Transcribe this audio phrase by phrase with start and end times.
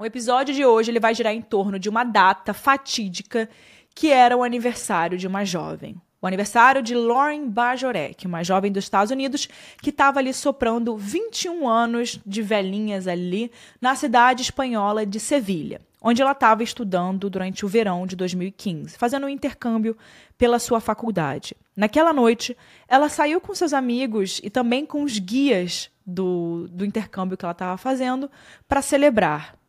[0.00, 3.50] O episódio de hoje ele vai girar em torno de uma data fatídica
[3.94, 6.00] que era o aniversário de uma jovem.
[6.22, 9.46] O aniversário de Lauren Bajorek, uma jovem dos Estados Unidos
[9.82, 16.22] que estava ali soprando 21 anos de velhinhas ali na cidade espanhola de Sevilha, onde
[16.22, 19.94] ela estava estudando durante o verão de 2015, fazendo um intercâmbio
[20.38, 21.54] pela sua faculdade.
[21.76, 22.56] Naquela noite,
[22.88, 27.52] ela saiu com seus amigos e também com os guias do, do intercâmbio que ela
[27.52, 28.30] estava fazendo
[28.66, 29.59] para celebrar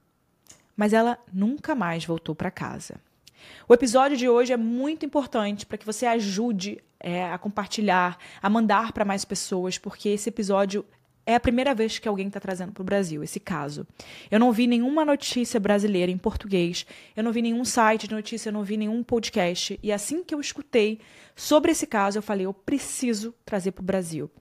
[0.82, 3.00] mas ela nunca mais voltou para casa.
[3.70, 8.50] O episódio de hoje é muito importante para que você ajude é, a compartilhar, a
[8.50, 10.84] mandar para mais pessoas, porque esse episódio
[11.24, 13.86] é a primeira vez que alguém está trazendo para o Brasil esse caso.
[14.32, 16.84] Eu não vi nenhuma notícia brasileira em português,
[17.16, 19.80] eu não vi nenhum site de notícia, eu não vi nenhum podcast.
[19.84, 21.00] E assim que eu escutei
[21.36, 24.32] sobre esse caso, eu falei: eu preciso trazer para o Brasil.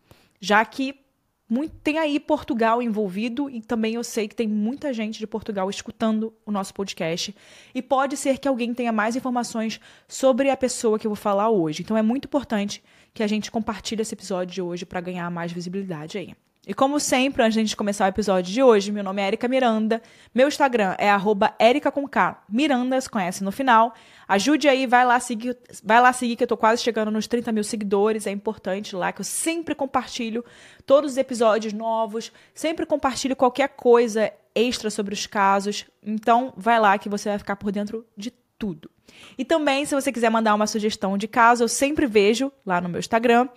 [0.40, 1.04] Já que
[1.50, 5.68] muito, tem aí Portugal envolvido e também eu sei que tem muita gente de Portugal
[5.68, 7.34] escutando o nosso podcast.
[7.74, 11.50] E pode ser que alguém tenha mais informações sobre a pessoa que eu vou falar
[11.50, 11.82] hoje.
[11.82, 12.80] Então é muito importante
[13.12, 16.34] que a gente compartilhe esse episódio de hoje para ganhar mais visibilidade aí.
[16.66, 19.28] E como sempre, antes de a gente começar o episódio de hoje, meu nome é
[19.28, 20.02] Erika Miranda,
[20.34, 23.94] meu Instagram é arroba Erika com K, Miranda, se conhece no final.
[24.28, 27.50] Ajude aí, vai lá seguir, vai lá seguir que eu tô quase chegando nos 30
[27.50, 30.44] mil seguidores, é importante lá que eu sempre compartilho
[30.84, 35.86] todos os episódios novos, sempre compartilho qualquer coisa extra sobre os casos.
[36.02, 38.90] Então, vai lá que você vai ficar por dentro de tudo.
[39.38, 42.88] E também, se você quiser mandar uma sugestão de caso, eu sempre vejo lá no
[42.88, 43.48] meu Instagram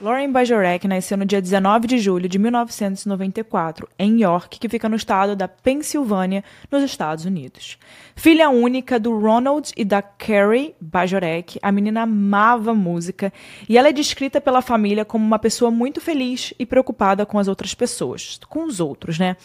[0.00, 4.96] Lauren Bajorek nasceu no dia 19 de julho de 1994, em York, que fica no
[4.96, 7.76] estado da Pensilvânia, nos Estados Unidos.
[8.16, 13.30] Filha única do Ronald e da Carrie Bajorek, a menina amava música
[13.68, 17.46] e ela é descrita pela família como uma pessoa muito feliz e preocupada com as
[17.46, 19.36] outras pessoas, com os outros, né?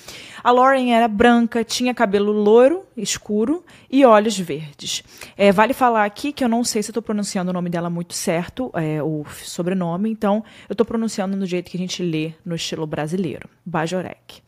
[0.42, 3.62] A Lauren era branca, tinha cabelo loiro, escuro
[3.92, 5.04] e olhos verdes.
[5.36, 8.14] É, vale falar aqui que eu não sei se estou pronunciando o nome dela muito
[8.14, 12.56] certo, é, o sobrenome, então eu estou pronunciando do jeito que a gente lê no
[12.56, 14.42] estilo brasileiro, Bajorek.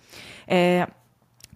[0.47, 0.87] É,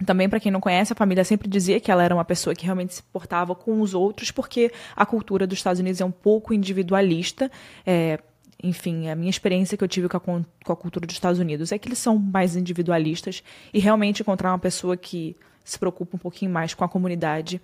[0.05, 2.65] também, para quem não conhece, a família sempre dizia que ela era uma pessoa que
[2.65, 6.53] realmente se portava com os outros, porque a cultura dos Estados Unidos é um pouco
[6.53, 7.51] individualista.
[7.85, 8.19] É,
[8.63, 11.71] enfim, a minha experiência que eu tive com a, com a, cultura dos Estados Unidos
[11.71, 13.43] é que eles são mais individualistas
[13.73, 17.61] e realmente encontrar uma pessoa que se preocupa um pouquinho mais com a comunidade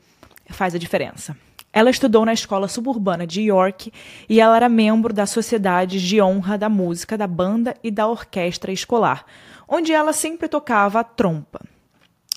[0.50, 1.36] faz a diferença.
[1.78, 3.94] Ela estudou na escola suburbana de York
[4.28, 8.72] e ela era membro da Sociedade de Honra da Música, da Banda e da Orquestra
[8.72, 9.24] Escolar,
[9.68, 11.62] onde ela sempre tocava a trompa.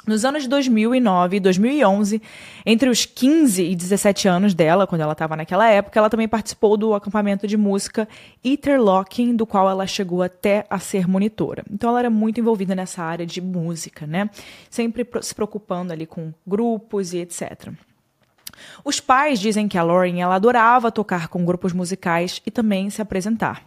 [0.06, 2.20] Nos anos de 2009 e 2011,
[2.67, 6.76] entre os 15 e 17 anos dela, quando ela estava naquela época, ela também participou
[6.76, 8.06] do acampamento de música
[8.44, 11.64] Interlocking, do qual ela chegou até a ser monitora.
[11.73, 14.29] Então ela era muito envolvida nessa área de música, né?
[14.69, 17.73] Sempre se preocupando ali com grupos e etc.
[18.85, 23.03] Os pais dizem que a Lauren ela adorava tocar com grupos musicais e também se
[23.03, 23.62] apresentar.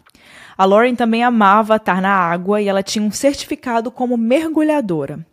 [0.58, 5.26] A Lauren também amava estar na água e ela tinha um certificado como mergulhadora.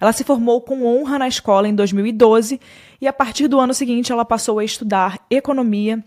[0.00, 2.60] Ela se formou com honra na escola em 2012
[3.00, 6.04] e a partir do ano seguinte ela passou a estudar economia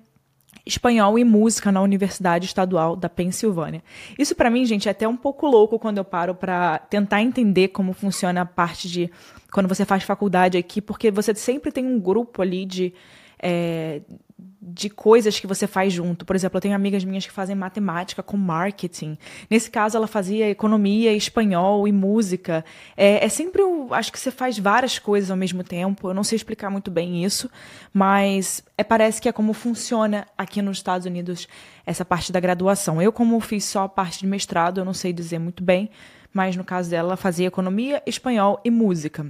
[0.66, 3.84] espanhol e música na Universidade Estadual da Pensilvânia.
[4.18, 7.70] Isso para mim, gente, é até um pouco louco quando eu paro para tentar entender
[7.70, 9.10] como funciona a parte de
[9.52, 12.94] quando você faz faculdade aqui, porque você sempre tem um grupo ali de
[13.42, 14.02] é,
[14.62, 16.26] de coisas que você faz junto.
[16.26, 19.18] Por exemplo, eu tenho amigas minhas que fazem matemática com marketing.
[19.50, 22.66] Nesse caso, ela fazia economia, espanhol e música.
[22.98, 26.10] É, é sempre, o, acho que você faz várias coisas ao mesmo tempo.
[26.10, 27.50] Eu não sei explicar muito bem isso,
[27.94, 31.48] mas é, parece que é como funciona aqui nos Estados Unidos
[31.86, 33.02] essa parte da graduação.
[33.02, 35.90] Eu, como fiz só a parte de mestrado, eu não sei dizer muito bem,
[36.34, 39.26] mas no caso dela, ela fazia economia, espanhol e música.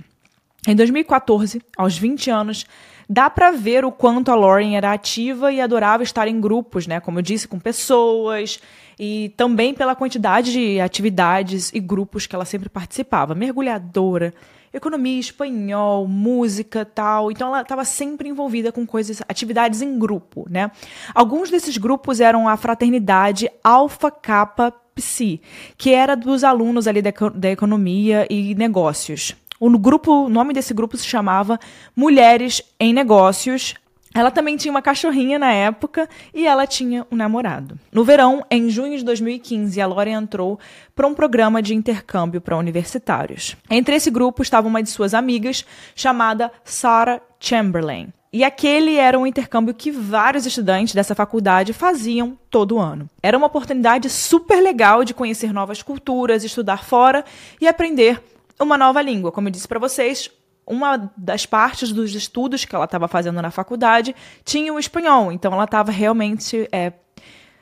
[0.67, 2.65] Em 2014, aos 20 anos,
[3.09, 6.99] dá para ver o quanto a Lauren era ativa e adorava estar em grupos, né?
[6.99, 8.59] Como eu disse, com pessoas
[8.99, 13.33] e também pela quantidade de atividades e grupos que ela sempre participava.
[13.33, 14.31] Mergulhadora,
[14.71, 17.31] economia, espanhol, música, tal.
[17.31, 20.69] Então ela estava sempre envolvida com coisas, atividades em grupo, né?
[21.15, 25.41] Alguns desses grupos eram a fraternidade Alpha Kappa Psi,
[25.77, 29.35] que era dos alunos ali da, da economia e negócios.
[29.59, 31.59] O grupo, o nome desse grupo se chamava
[31.93, 33.73] Mulheres em Negócios.
[34.15, 37.77] Ela também tinha uma cachorrinha na época e ela tinha um namorado.
[37.91, 40.57] No verão, em junho de 2015, a Lori entrou
[40.95, 43.57] para um programa de intercâmbio para universitários.
[43.69, 48.13] Entre esse grupo estava uma de suas amigas, chamada Sarah Chamberlain.
[48.31, 53.09] E aquele era um intercâmbio que vários estudantes dessa faculdade faziam todo ano.
[53.21, 57.25] Era uma oportunidade super legal de conhecer novas culturas, estudar fora
[57.59, 58.21] e aprender
[58.63, 59.31] uma nova língua.
[59.31, 60.29] Como eu disse para vocês,
[60.65, 65.51] uma das partes dos estudos que ela estava fazendo na faculdade tinha o espanhol, então
[65.51, 66.93] ela estava realmente é,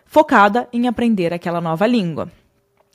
[0.06, 2.30] focada em aprender aquela nova língua.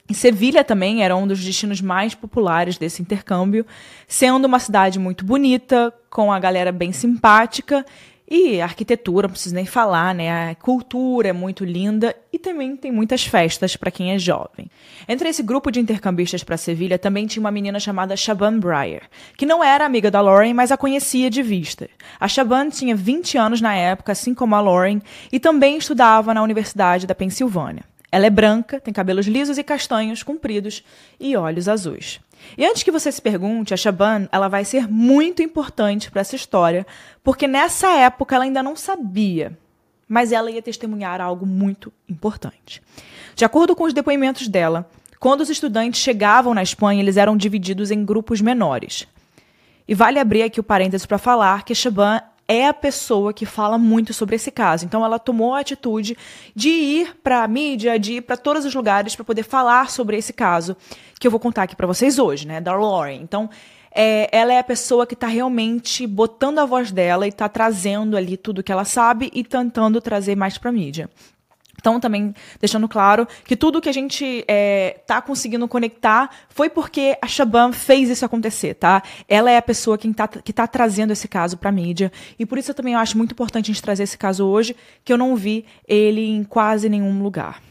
[0.09, 3.65] E Sevilha também era um dos destinos mais populares desse intercâmbio,
[4.07, 7.85] sendo uma cidade muito bonita, com a galera bem simpática
[8.29, 10.51] e a arquitetura, não preciso nem falar, né?
[10.51, 14.69] A cultura é muito linda e também tem muitas festas para quem é jovem.
[15.07, 19.03] Entre esse grupo de intercambistas para Sevilha também tinha uma menina chamada Shaban Breyer,
[19.37, 21.89] que não era amiga da Lauren, mas a conhecia de vista.
[22.19, 26.41] A Shaban tinha 20 anos na época, assim como a Lauren, e também estudava na
[26.41, 27.83] Universidade da Pensilvânia.
[28.11, 30.83] Ela é branca, tem cabelos lisos e castanhos, compridos
[31.19, 32.19] e olhos azuis.
[32.57, 36.35] E antes que você se pergunte, a Shaban ela vai ser muito importante para essa
[36.35, 36.85] história,
[37.23, 39.57] porque nessa época ela ainda não sabia,
[40.07, 42.81] mas ela ia testemunhar algo muito importante.
[43.35, 47.91] De acordo com os depoimentos dela, quando os estudantes chegavam na Espanha, eles eram divididos
[47.91, 49.07] em grupos menores.
[49.87, 53.77] E vale abrir aqui o parênteses para falar que Shaban é a pessoa que fala
[53.77, 54.85] muito sobre esse caso.
[54.85, 56.17] Então ela tomou a atitude
[56.55, 60.17] de ir para a mídia, de ir para todos os lugares para poder falar sobre
[60.17, 60.75] esse caso
[61.19, 63.21] que eu vou contar aqui para vocês hoje, né, da Lauren.
[63.21, 63.49] Então
[63.95, 68.17] é, ela é a pessoa que está realmente botando a voz dela e está trazendo
[68.17, 71.09] ali tudo que ela sabe e tentando trazer mais para a mídia.
[71.79, 77.17] Então, também deixando claro que tudo que a gente está é, conseguindo conectar foi porque
[77.21, 79.03] a Shaban fez isso acontecer, tá?
[79.27, 82.11] Ela é a pessoa que está que tá trazendo esse caso para a mídia.
[82.39, 85.11] E por isso eu também acho muito importante a gente trazer esse caso hoje, que
[85.11, 87.61] eu não vi ele em quase nenhum lugar.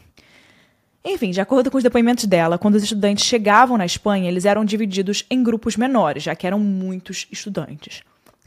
[1.05, 4.63] Enfim, de acordo com os depoimentos dela, quando os estudantes chegavam na Espanha, eles eram
[4.63, 8.03] divididos em grupos menores, já que eram muitos estudantes.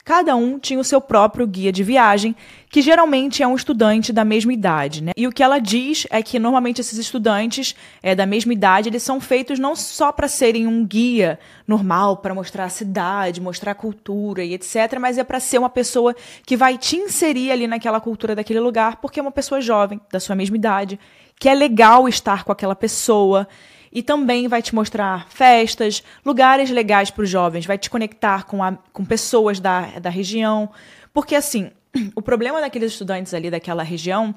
[0.06, 2.36] Cada um tinha o seu próprio guia de viagem,
[2.70, 5.02] que geralmente é um estudante da mesma idade.
[5.02, 5.10] Né?
[5.16, 9.02] E o que ela diz é que normalmente esses estudantes é, da mesma idade eles
[9.02, 13.74] são feitos não só para serem um guia normal, para mostrar a cidade, mostrar a
[13.74, 16.14] cultura e etc., mas é para ser uma pessoa
[16.46, 20.20] que vai te inserir ali naquela cultura daquele lugar, porque é uma pessoa jovem, da
[20.20, 21.00] sua mesma idade,
[21.36, 23.48] que é legal estar com aquela pessoa
[23.96, 28.62] e também vai te mostrar festas, lugares legais para os jovens, vai te conectar com,
[28.62, 30.68] a, com pessoas da, da região.
[31.14, 31.70] Porque, assim,
[32.14, 34.34] o problema daqueles estudantes ali daquela região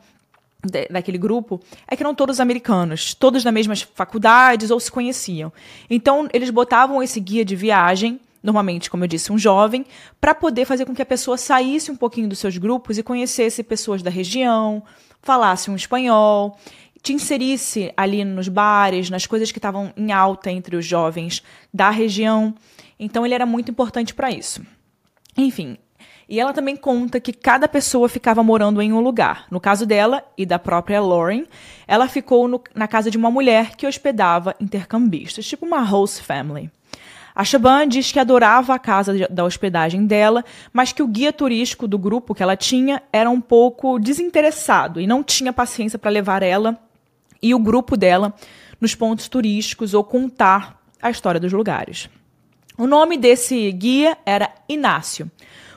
[0.89, 5.51] daquele grupo é que eram todos americanos, todos das mesmas faculdades ou se conheciam.
[5.89, 9.85] Então, eles botavam esse guia de viagem, normalmente, como eu disse, um jovem,
[10.21, 13.61] para poder fazer com que a pessoa saísse um pouquinho dos seus grupos e conhecesse
[13.61, 14.83] pessoas da região,
[15.21, 16.57] falasse um espanhol
[17.01, 21.89] te inserisse ali nos bares, nas coisas que estavam em alta entre os jovens da
[21.89, 22.53] região.
[22.99, 24.61] Então ele era muito importante para isso.
[25.37, 25.77] Enfim,
[26.27, 29.47] e ela também conta que cada pessoa ficava morando em um lugar.
[29.49, 31.45] No caso dela e da própria Lauren,
[31.87, 36.69] ela ficou no, na casa de uma mulher que hospedava intercambistas, tipo uma host family.
[37.33, 41.87] A Shaban diz que adorava a casa da hospedagem dela, mas que o guia turístico
[41.87, 46.43] do grupo que ela tinha era um pouco desinteressado e não tinha paciência para levar
[46.43, 46.77] ela
[47.41, 48.33] e o grupo dela
[48.79, 52.09] nos pontos turísticos ou contar a história dos lugares.
[52.77, 55.29] O nome desse guia era Inácio.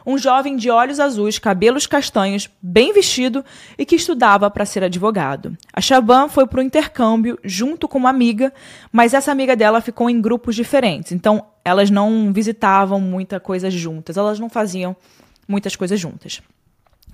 [0.05, 3.45] um jovem de olhos azuis, cabelos castanhos, bem vestido
[3.79, 5.57] e que estudava para ser advogado.
[5.73, 8.53] A Chaban foi para o intercâmbio junto com uma amiga,
[8.91, 14.17] mas essa amiga dela ficou em grupos diferentes, então elas não visitavam muita coisa juntas,
[14.17, 14.97] elas não faziam
[15.47, 16.43] muitas coisas juntas.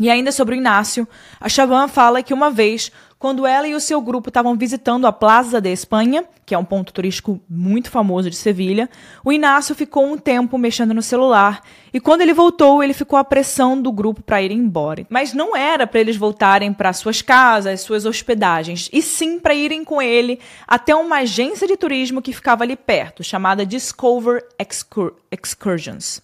[0.00, 1.08] E ainda sobre o Inácio,
[1.40, 5.12] a Chaban fala que uma vez, quando ela e o seu grupo estavam visitando a
[5.12, 8.88] Plaza de Espanha, que é um ponto turístico muito famoso de Sevilha,
[9.24, 13.24] o Inácio ficou um tempo mexendo no celular e quando ele voltou, ele ficou à
[13.24, 15.04] pressão do grupo para ir embora.
[15.10, 19.84] Mas não era para eles voltarem para suas casas, suas hospedagens, e sim para irem
[19.84, 26.22] com ele até uma agência de turismo que ficava ali perto, chamada Discover Excur Excursions.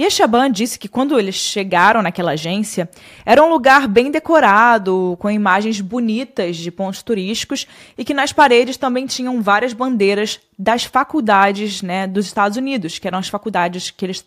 [0.00, 2.88] E a Chaban disse que quando eles chegaram naquela agência,
[3.22, 7.66] era um lugar bem decorado, com imagens bonitas de pontos turísticos
[7.98, 13.06] e que nas paredes também tinham várias bandeiras das faculdades né, dos Estados Unidos, que
[13.06, 14.24] eram as faculdades que, eles,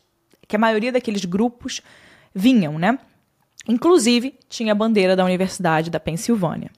[0.48, 1.82] que a maioria daqueles grupos
[2.36, 3.00] vinham, né?
[3.68, 6.70] Inclusive, tinha a bandeira da Universidade da Pensilvânia.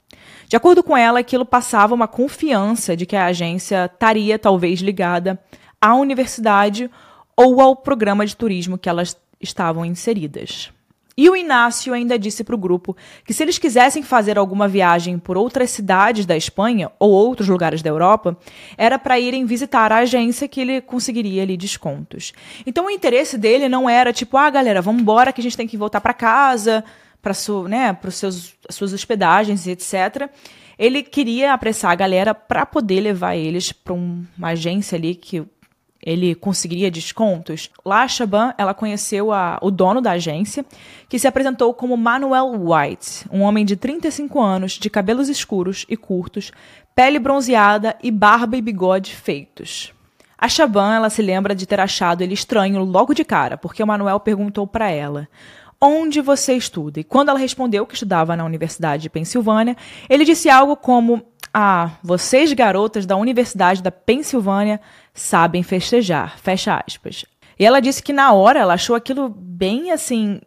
[0.48, 5.38] De acordo com ela, aquilo passava uma confiança de que a agência estaria talvez ligada
[5.78, 6.90] à universidade
[7.36, 10.72] ou ao programa de turismo que elas estavam inseridas.
[11.18, 15.18] E o Inácio ainda disse para o grupo que se eles quisessem fazer alguma viagem
[15.18, 18.36] por outras cidades da Espanha ou outros lugares da Europa,
[18.76, 22.34] era para irem visitar a agência que ele conseguiria ali descontos.
[22.66, 25.66] Então o interesse dele não era tipo, ah, galera, vamos embora que a gente tem
[25.66, 26.84] que voltar para casa,
[27.22, 27.32] para
[27.66, 30.28] né, os seus suas hospedagens e etc.
[30.78, 35.42] Ele queria apressar a galera para poder levar eles para uma agência ali que
[36.06, 37.68] ele conseguiria descontos.
[37.84, 40.64] Lá, Chaban, ela conheceu a, o dono da agência,
[41.08, 45.96] que se apresentou como Manuel White, um homem de 35 anos, de cabelos escuros e
[45.96, 46.52] curtos,
[46.94, 49.92] pele bronzeada e barba e bigode feitos.
[50.38, 53.86] A Chaban, ela se lembra de ter achado ele estranho logo de cara, porque o
[53.86, 55.26] Manuel perguntou para ela:
[55.80, 57.00] Onde você estuda?
[57.00, 59.76] E quando ela respondeu que estudava na Universidade de Pensilvânia,
[60.08, 61.22] ele disse algo como:
[61.52, 64.80] Ah, vocês garotas da Universidade da Pensilvânia
[65.16, 67.24] sabem festejar, fecha aspas.
[67.58, 70.40] E ela disse que na hora ela achou aquilo bem assim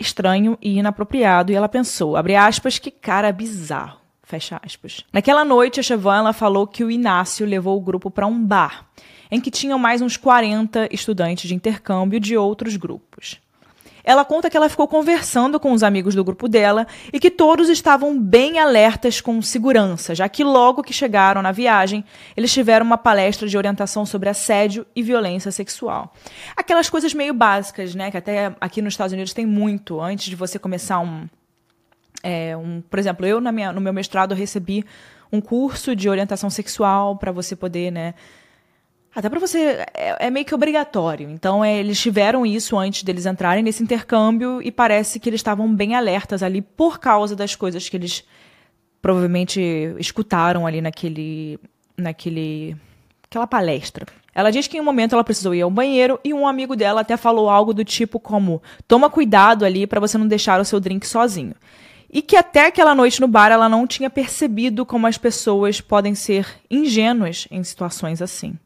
[0.00, 4.00] estranho e inapropriado e ela pensou, abre aspas, que cara bizarro.
[4.22, 5.04] Fecha aspas.
[5.12, 8.86] Naquela noite, a Chevan falou que o Inácio levou o grupo para um bar,
[9.30, 13.38] em que tinham mais uns 40 estudantes de intercâmbio de outros grupos.
[14.04, 17.70] Ela conta que ela ficou conversando com os amigos do grupo dela e que todos
[17.70, 22.04] estavam bem alertas com segurança, já que logo que chegaram na viagem,
[22.36, 26.12] eles tiveram uma palestra de orientação sobre assédio e violência sexual.
[26.54, 30.36] Aquelas coisas meio básicas, né, que até aqui nos Estados Unidos tem muito, antes de
[30.36, 31.26] você começar um,
[32.22, 34.84] é, um por exemplo, eu minha, no meu mestrado recebi
[35.32, 38.14] um curso de orientação sexual para você poder, né,
[39.14, 39.84] até para você.
[39.94, 41.30] É, é, meio que obrigatório.
[41.30, 45.72] Então, é, eles tiveram isso antes deles entrarem nesse intercâmbio e parece que eles estavam
[45.72, 48.24] bem alertas ali por causa das coisas que eles
[49.00, 49.60] provavelmente
[49.98, 51.58] escutaram ali naquele.
[51.96, 52.76] naquele.
[53.26, 54.06] aquela palestra.
[54.34, 57.02] Ela diz que em um momento ela precisou ir ao banheiro e um amigo dela
[57.02, 60.80] até falou algo do tipo como: toma cuidado ali para você não deixar o seu
[60.80, 61.54] drink sozinho.
[62.10, 66.14] E que até aquela noite no bar ela não tinha percebido como as pessoas podem
[66.14, 68.56] ser ingênuas em situações assim.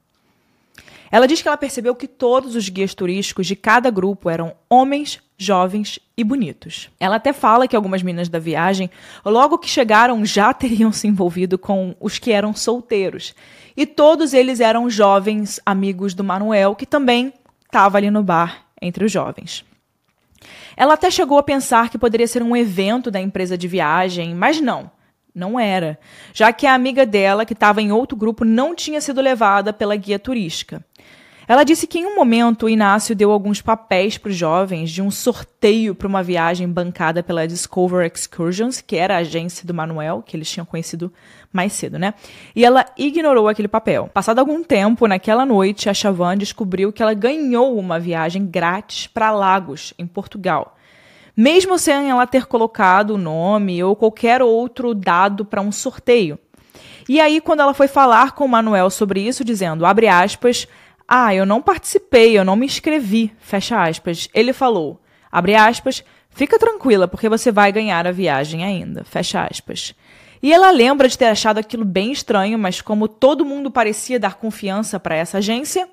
[1.11, 5.21] Ela diz que ela percebeu que todos os guias turísticos de cada grupo eram homens,
[5.37, 6.91] jovens e bonitos.
[6.99, 8.91] Ela até fala que algumas meninas da viagem,
[9.25, 13.35] logo que chegaram, já teriam se envolvido com os que eram solteiros.
[13.77, 17.33] E todos eles eram jovens amigos do Manuel, que também
[17.65, 19.65] estava ali no bar entre os jovens.
[20.77, 24.61] Ela até chegou a pensar que poderia ser um evento da empresa de viagem, mas
[24.61, 24.91] não.
[25.35, 25.99] Não era,
[26.33, 29.95] já que a amiga dela, que estava em outro grupo, não tinha sido levada pela
[29.95, 30.85] guia turística.
[31.49, 35.01] Ela disse que em um momento o Inácio deu alguns papéis para os jovens de
[35.01, 40.23] um sorteio para uma viagem bancada pela Discover Excursions, que era a agência do Manuel,
[40.27, 41.11] que eles tinham conhecido
[41.51, 42.13] mais cedo, né?
[42.55, 44.11] E ela ignorou aquele papel.
[44.13, 49.31] Passado algum tempo, naquela noite, a Chavan descobriu que ela ganhou uma viagem grátis para
[49.31, 50.75] Lagos, em Portugal
[51.39, 56.37] mesmo sem ela ter colocado o nome ou qualquer outro dado para um sorteio.
[57.09, 60.67] E aí, quando ela foi falar com o Manuel sobre isso, dizendo, abre aspas,
[61.07, 64.29] ah, eu não participei, eu não me inscrevi, fecha aspas.
[64.35, 69.95] Ele falou, abre aspas, fica tranquila, porque você vai ganhar a viagem ainda, fecha aspas.
[70.43, 74.35] E ela lembra de ter achado aquilo bem estranho, mas como todo mundo parecia dar
[74.35, 75.89] confiança para essa agência,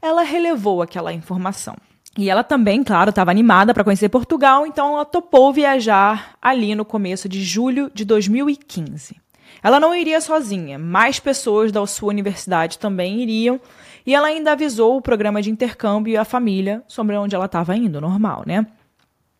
[0.00, 1.76] ela relevou aquela informação.
[2.18, 6.84] E ela também, claro, estava animada para conhecer Portugal, então ela topou viajar ali no
[6.84, 9.16] começo de julho de 2015.
[9.62, 13.60] Ela não iria sozinha, mais pessoas da sua universidade também iriam,
[14.04, 17.76] e ela ainda avisou o programa de intercâmbio e a família sobre onde ela estava
[17.76, 18.66] indo, normal, né?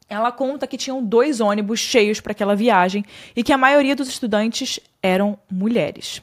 [0.09, 4.09] Ela conta que tinham dois ônibus cheios para aquela viagem e que a maioria dos
[4.09, 6.21] estudantes eram mulheres.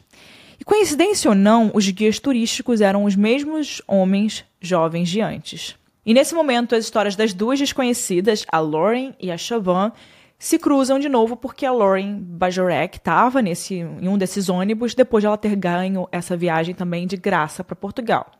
[0.60, 5.76] E coincidência ou não, os guias turísticos eram os mesmos homens jovens de antes.
[6.08, 9.92] E nesse momento, as histórias das duas desconhecidas, a Lauren e a Chauvin,
[10.40, 15.22] se cruzam de novo porque a Lauren Bajorek estava nesse em um desses ônibus depois
[15.22, 18.32] de ela ter ganho essa viagem também de graça para Portugal.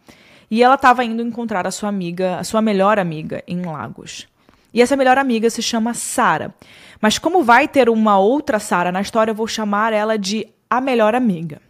[0.50, 4.30] E ela estava indo encontrar a sua amiga, a sua melhor amiga em Lagos.
[4.74, 6.56] E essa melhor amiga se chama Sara.
[7.02, 10.80] Mas como vai ter uma outra Sara na história, eu vou chamar ela de a
[10.80, 11.62] melhor amiga,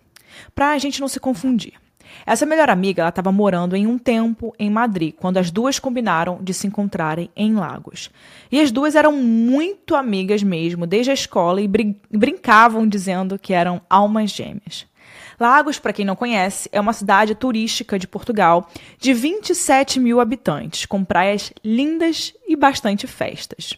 [0.53, 1.73] para a gente não se confundir.
[2.25, 6.39] Essa melhor amiga ela estava morando em um tempo em Madrid, quando as duas combinaram
[6.41, 8.09] de se encontrarem em Lagos.
[8.51, 13.53] E as duas eram muito amigas mesmo, desde a escola, e brin brincavam dizendo que
[13.53, 14.85] eram almas gêmeas.
[15.39, 20.85] Lagos, para quem não conhece, é uma cidade turística de Portugal de 27 mil habitantes,
[20.85, 23.77] com praias lindas e bastante festas.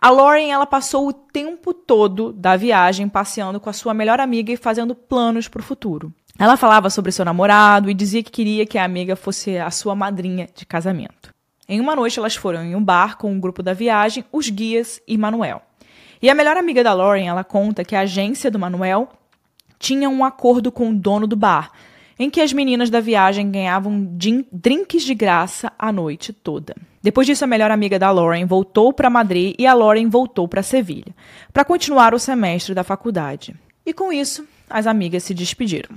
[0.00, 4.52] A Lauren ela passou o tempo todo da viagem passeando com a sua melhor amiga
[4.52, 6.14] e fazendo planos para o futuro.
[6.38, 9.96] Ela falava sobre seu namorado e dizia que queria que a amiga fosse a sua
[9.96, 11.34] madrinha de casamento.
[11.68, 15.00] Em uma noite, elas foram em um bar com um grupo da viagem, os guias
[15.06, 15.60] e Manuel.
[16.22, 19.08] E a melhor amiga da Lauren, ela conta que a agência do Manuel
[19.80, 21.72] tinha um acordo com o dono do bar,
[22.18, 24.08] em que as meninas da viagem ganhavam
[24.52, 26.74] drinks de graça a noite toda.
[27.02, 30.62] Depois disso, a melhor amiga da Lauren voltou para Madrid e a Lauren voltou para
[30.62, 31.14] Sevilha,
[31.52, 33.54] para continuar o semestre da faculdade.
[33.84, 35.96] E com isso, as amigas se despediram.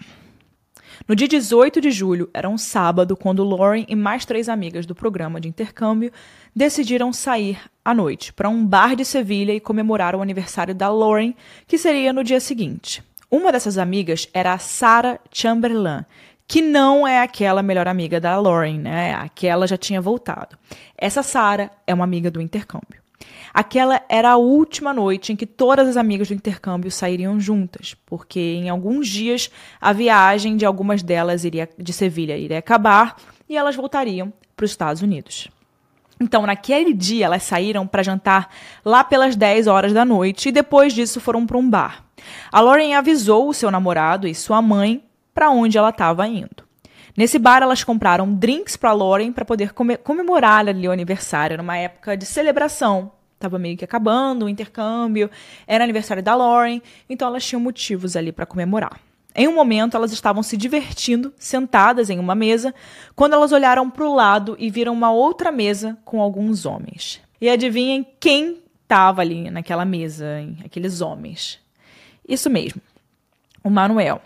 [1.08, 4.93] No dia 18 de julho, era um sábado, quando Lauren e mais três amigas do
[4.93, 6.12] programa de intercâmbio
[6.55, 11.34] decidiram sair à noite para um bar de Sevilha e comemorar o aniversário da Lauren,
[11.67, 13.03] que seria no dia seguinte.
[13.29, 16.05] Uma dessas amigas era a Sarah Chamberlain,
[16.48, 19.13] que não é aquela melhor amiga da Lauren, né?
[19.15, 20.58] Aquela já tinha voltado.
[20.98, 23.00] Essa Sarah é uma amiga do intercâmbio.
[23.53, 28.39] Aquela era a última noite em que todas as amigas do intercâmbio sairiam juntas, porque
[28.39, 29.49] em alguns dias
[29.79, 33.15] a viagem de algumas delas iria, de Sevilha iria acabar
[33.49, 35.50] e elas voltariam para os Estados Unidos.
[36.19, 38.53] Então, naquele dia, elas saíram para jantar
[38.85, 42.05] lá pelas 10 horas da noite e depois disso foram para um bar.
[42.51, 46.71] A Lauren avisou o seu namorado e sua mãe para onde ela estava indo.
[47.15, 52.15] Nesse bar, elas compraram drinks para Lauren para poder comemorar ali o aniversário, numa época
[52.15, 55.29] de celebração Tava meio que acabando o intercâmbio,
[55.65, 59.00] era aniversário da Lauren, então elas tinham motivos ali para comemorar.
[59.33, 62.74] Em um momento, elas estavam se divertindo, sentadas em uma mesa,
[63.15, 67.19] quando elas olharam para o lado e viram uma outra mesa com alguns homens.
[67.39, 70.57] E adivinhem quem estava ali naquela mesa, hein?
[70.63, 71.59] aqueles homens.
[72.27, 72.79] Isso mesmo,
[73.63, 74.21] o Manuel.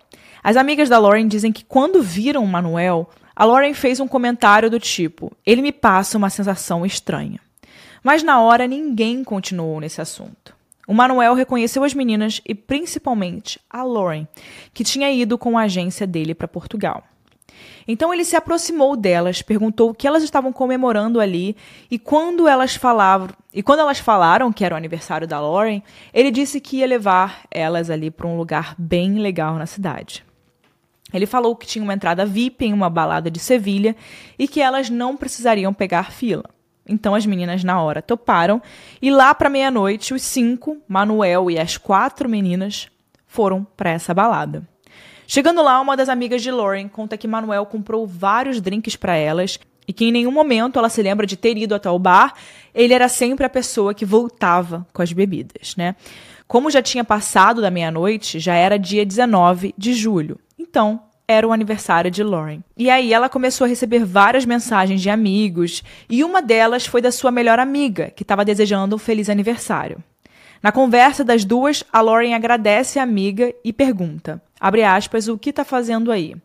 [0.46, 4.70] As amigas da Lauren dizem que quando viram o Manuel, a Lauren fez um comentário
[4.70, 7.40] do tipo: ele me passa uma sensação estranha.
[8.04, 10.56] Mas na hora ninguém continuou nesse assunto.
[10.88, 14.28] O Manuel reconheceu as meninas e principalmente a Lauren,
[14.72, 17.04] que tinha ido com a agência dele para Portugal.
[17.88, 21.58] Então ele se aproximou delas, perguntou o que elas estavam comemorando ali
[21.90, 25.82] e quando elas falavam, e quando elas falaram que era o aniversário da Lauren,
[26.14, 30.24] ele disse que ia levar elas ali para um lugar bem legal na cidade.
[31.16, 33.96] Ele falou que tinha uma entrada VIP em uma balada de Sevilha
[34.38, 36.44] e que elas não precisariam pegar fila.
[36.88, 38.62] Então as meninas na hora toparam
[39.02, 42.90] e lá para meia-noite os cinco, Manuel e as quatro meninas,
[43.26, 44.68] foram para essa balada.
[45.28, 49.60] Chegando lá, uma das amigas de Lauren conta que Manuel comprou vários drinks para elas
[49.88, 52.34] e que em nenhum momento ela se lembra de ter ido até o bar.
[52.74, 55.96] Ele era sempre a pessoa que voltava com as bebidas, né?
[56.48, 60.40] Como já tinha passado da meia-noite, já era dia 19 de julho.
[60.68, 62.62] Então, era o aniversário de Lauren.
[62.76, 67.12] E aí ela começou a receber várias mensagens de amigos, e uma delas foi da
[67.12, 70.04] sua melhor amiga, que estava desejando um feliz aniversário.
[70.62, 75.52] Na conversa das duas, a Lauren agradece a amiga e pergunta, abre aspas, o que
[75.52, 76.36] está fazendo aí?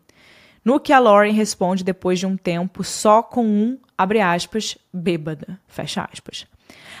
[0.63, 5.59] No que a Lauren responde depois de um tempo só com um, abre aspas, bêbada,
[5.67, 6.45] fecha aspas.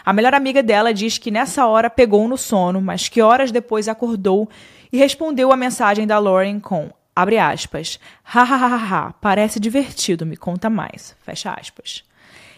[0.03, 3.87] A melhor amiga dela diz que nessa hora pegou no sono, mas que horas depois
[3.87, 4.49] acordou
[4.91, 7.99] e respondeu a mensagem da Lauren com Abre aspas.
[8.23, 11.15] Ha, ha, ha, ha, parece divertido, me conta mais.
[11.23, 12.03] Fecha aspas.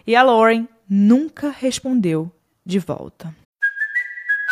[0.06, 2.32] E a Lauren nunca respondeu
[2.66, 3.43] de volta.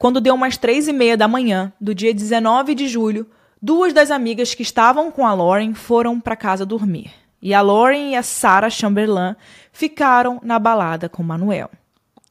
[0.00, 3.26] Quando deu umas três e meia da manhã do dia 19 de julho,
[3.60, 7.12] duas das amigas que estavam com a Lauren foram para casa dormir.
[7.42, 9.36] E a Lauren e a Sarah Chamberlain
[9.70, 11.70] ficaram na balada com Manuel.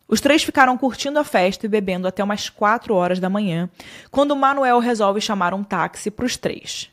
[0.07, 3.69] Os três ficaram curtindo a festa e bebendo até umas quatro horas da manhã,
[4.09, 6.89] quando Manuel resolve chamar um táxi para os três.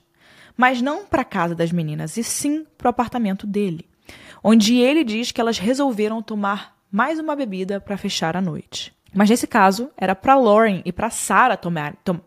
[0.58, 3.88] Mas não para a casa das meninas, e sim para o apartamento dele,
[4.44, 8.94] onde ele diz que elas resolveram tomar mais uma bebida para fechar a noite.
[9.16, 12.20] Mas nesse caso, era para Lauren e para Sarah tomar, tom...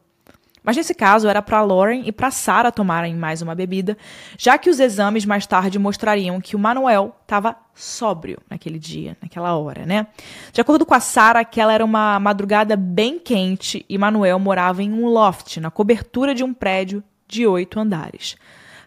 [0.63, 3.97] Mas nesse caso, era para Lauren e para Sarah tomarem mais uma bebida,
[4.38, 9.56] já que os exames mais tarde mostrariam que o Manuel estava sóbrio naquele dia, naquela
[9.56, 10.08] hora, né?
[10.52, 14.91] De acordo com a Sarah, aquela era uma madrugada bem quente e Manuel morava em
[14.91, 18.36] um loft, na cobertura de um prédio de oito andares.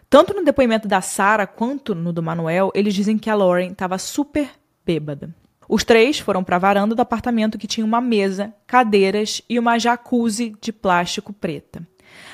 [0.09, 3.97] Tanto no depoimento da Sarah quanto no do Manuel, eles dizem que a Lauren estava
[3.97, 4.49] super
[4.85, 5.33] bêbada.
[5.67, 9.79] Os três foram para a varanda do apartamento que tinha uma mesa, cadeiras e uma
[9.79, 11.85] jacuzzi de plástico preta.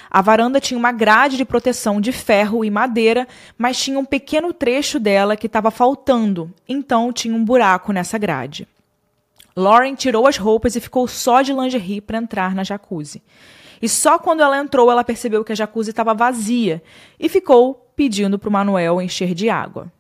[0.10, 4.52] A varanda tinha uma grade de proteção de ferro e madeira, mas tinha um pequeno
[4.52, 8.68] trecho dela que estava faltando, então tinha um buraco nessa grade.
[9.56, 13.22] Lauren tirou as roupas e ficou só de lingerie para entrar na jacuzzi.
[13.82, 16.82] E só quando ela entrou ela percebeu que a jacuzzi estava vazia
[17.20, 19.92] e ficou pedindo para o Manuel encher de água.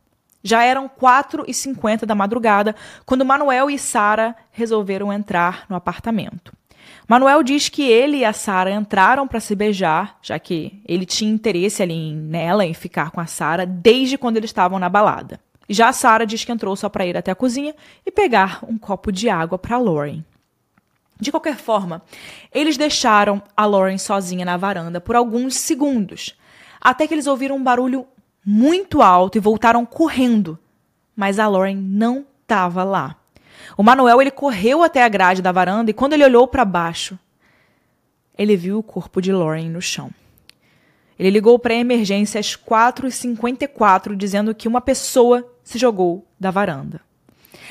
[0.43, 2.75] Já eram 4 e 50 da madrugada
[3.05, 6.53] quando Manuel e Sara resolveram entrar no apartamento.
[7.07, 11.31] Manuel diz que ele e a Sara entraram para se beijar, já que ele tinha
[11.31, 15.39] interesse ali nela em ficar com a Sara desde quando eles estavam na balada.
[15.67, 17.75] Já a Sara diz que entrou só para ir até a cozinha
[18.05, 20.23] e pegar um copo de água para Lauren.
[21.19, 22.01] De qualquer forma,
[22.53, 26.35] eles deixaram a Lauren sozinha na varanda por alguns segundos,
[26.79, 28.07] até que eles ouviram um barulho
[28.45, 30.57] muito alto e voltaram correndo.
[31.15, 33.15] Mas a Lauren não estava lá.
[33.77, 37.17] O Manuel ele correu até a grade da varanda e quando ele olhou para baixo,
[38.37, 40.09] ele viu o corpo de Lauren no chão.
[41.17, 47.01] Ele ligou para a emergência às 4h54, dizendo que uma pessoa se jogou da varanda.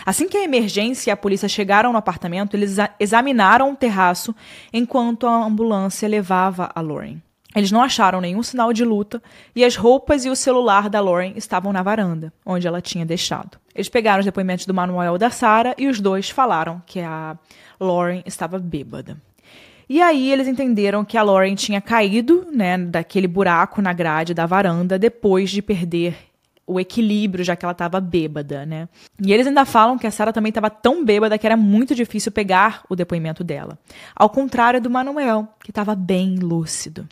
[0.05, 4.35] Assim que a emergência e a polícia chegaram no apartamento, eles examinaram o terraço
[4.73, 7.23] enquanto a ambulância levava a Lauren.
[7.59, 9.21] Eles não acharam nenhum sinal de luta
[9.55, 13.59] e as roupas e o celular da Lauren estavam na varanda, onde ela tinha deixado.
[13.75, 17.37] Eles pegaram os depoimentos do Manuel e da Sarah e os dois falaram que a
[17.81, 19.16] Lauren estava bêbada.
[19.88, 24.47] E aí eles entenderam que a Lauren tinha caído, né, daquele buraco na grade da
[24.47, 26.16] varanda depois de perder
[26.64, 28.88] o equilíbrio, já que ela estava bêbada, né?
[29.21, 32.31] E eles ainda falam que a Sarah também estava tão bêbada que era muito difícil
[32.31, 33.77] pegar o depoimento dela.
[34.14, 37.09] Ao contrário do Manuel, que estava bem lúcido.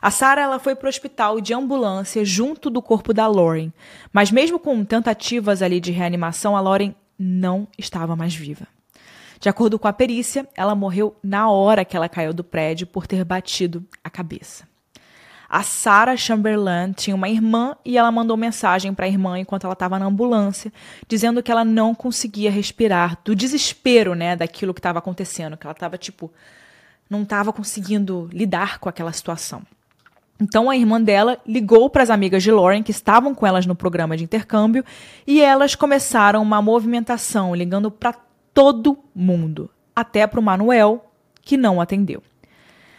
[0.00, 3.70] A Sarah ela foi para o hospital de ambulância junto do corpo da Lauren,
[4.12, 8.66] mas mesmo com tentativas ali de reanimação, a Lauren não estava mais viva.
[9.38, 13.06] De acordo com a perícia, ela morreu na hora que ela caiu do prédio por
[13.06, 14.68] ter batido a cabeça.
[15.48, 19.72] A Sarah Chamberlain tinha uma irmã e ela mandou mensagem para a irmã enquanto ela
[19.72, 20.72] estava na ambulância,
[21.08, 25.72] dizendo que ela não conseguia respirar do desespero, né, daquilo que estava acontecendo, que ela
[25.72, 26.32] estava tipo
[27.08, 29.62] não estava conseguindo lidar com aquela situação.
[30.40, 33.74] Então a irmã dela ligou para as amigas de Lauren que estavam com elas no
[33.74, 34.82] programa de intercâmbio
[35.26, 38.14] e elas começaram uma movimentação ligando para
[38.54, 42.22] todo mundo, até para o Manuel, que não atendeu.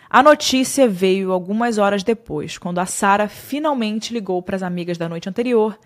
[0.09, 5.07] A notícia veio algumas horas depois, quando a Sarah finalmente ligou para as amigas da
[5.07, 5.79] noite anterior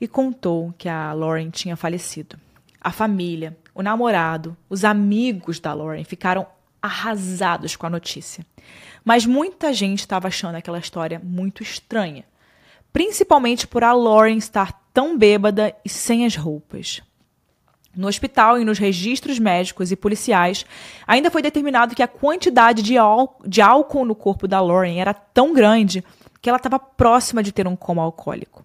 [0.00, 2.36] e contou que a Lauren tinha falecido.
[2.80, 6.46] A família, o namorado, os amigos da Lauren ficaram
[6.82, 8.44] arrasados com a notícia.
[9.04, 12.24] Mas muita gente estava achando aquela história muito estranha,
[12.92, 17.02] principalmente por a Lauren estar tão bêbada e sem as roupas.
[17.94, 20.64] No hospital e nos registros médicos e policiais,
[21.06, 22.94] ainda foi determinado que a quantidade de,
[23.46, 26.02] de álcool no corpo da Lauren era tão grande
[26.40, 28.64] que ela estava próxima de ter um coma alcoólico.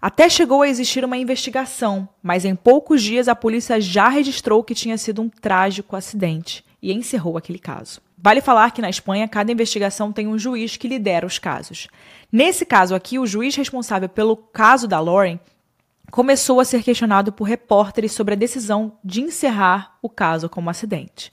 [0.00, 4.74] Até chegou a existir uma investigação, mas em poucos dias a polícia já registrou que
[4.74, 8.00] tinha sido um trágico acidente e encerrou aquele caso.
[8.18, 11.88] Vale falar que na Espanha cada investigação tem um juiz que lidera os casos.
[12.30, 15.38] Nesse caso aqui, o juiz responsável pelo caso da Lauren
[16.10, 21.32] começou a ser questionado por repórteres sobre a decisão de encerrar o caso como acidente.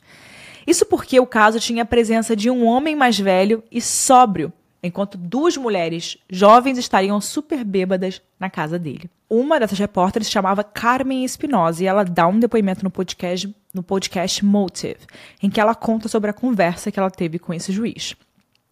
[0.66, 5.18] Isso porque o caso tinha a presença de um homem mais velho e sóbrio, enquanto
[5.18, 9.10] duas mulheres jovens estariam super bêbadas na casa dele.
[9.30, 13.84] Uma dessas repórteres se chamava Carmen Espinosa e ela dá um depoimento no podcast, no
[13.84, 15.06] podcast Motive,
[15.42, 18.15] em que ela conta sobre a conversa que ela teve com esse juiz.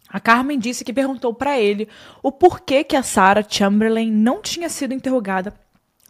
[0.10, 1.88] A Carmen disse que perguntou para ele
[2.24, 5.54] o porquê que a Sarah Chamberlain não tinha sido interrogada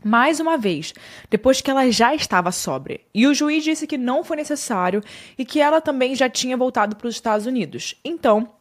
[0.03, 0.93] mais uma vez,
[1.29, 3.01] depois que ela já estava sóbria.
[3.13, 5.03] E o juiz disse que não foi necessário
[5.37, 7.95] e que ela também já tinha voltado para os Estados Unidos.
[8.05, 8.53] Então,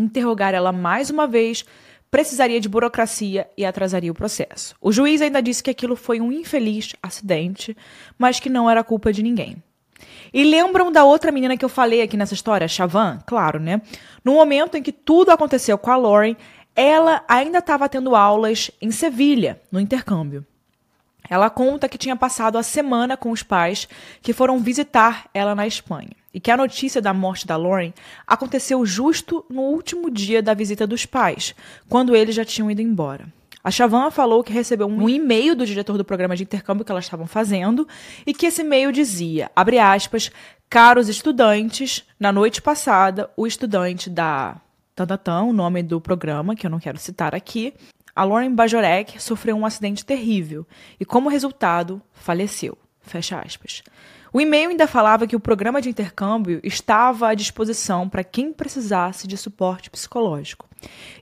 [0.00, 1.64] interrogar ela mais uma vez
[2.10, 4.74] precisaria de burocracia e atrasaria o processo.
[4.80, 7.76] O juiz ainda disse que aquilo foi um infeliz acidente,
[8.18, 9.62] mas que não era culpa de ninguém.
[10.32, 13.20] E lembram da outra menina que eu falei aqui nessa história, Chavan?
[13.26, 13.80] Claro, né?
[14.24, 16.36] No momento em que tudo aconteceu com a Lauren,
[16.74, 20.44] ela ainda estava tendo aulas em Sevilha, no intercâmbio.
[21.28, 23.86] Ela conta que tinha passado a semana com os pais
[24.20, 27.92] que foram visitar ela na Espanha e que a notícia da morte da Lauren
[28.26, 31.54] aconteceu justo no último dia da visita dos pais,
[31.88, 33.26] quando eles já tinham ido embora.
[33.62, 37.04] A Chavan falou que recebeu um e-mail do diretor do programa de intercâmbio que elas
[37.04, 37.86] estavam fazendo
[38.26, 40.32] e que esse e-mail dizia, abre aspas,
[40.68, 44.56] caros estudantes, na noite passada, o estudante da
[44.94, 47.74] Tantatã, o nome do programa, que eu não quero citar aqui,
[48.14, 50.66] a Lauren Bajorek sofreu um acidente terrível
[50.98, 52.76] e, como resultado, faleceu.
[53.00, 53.82] Fecha aspas.
[54.32, 59.26] O e-mail ainda falava que o programa de intercâmbio estava à disposição para quem precisasse
[59.26, 60.68] de suporte psicológico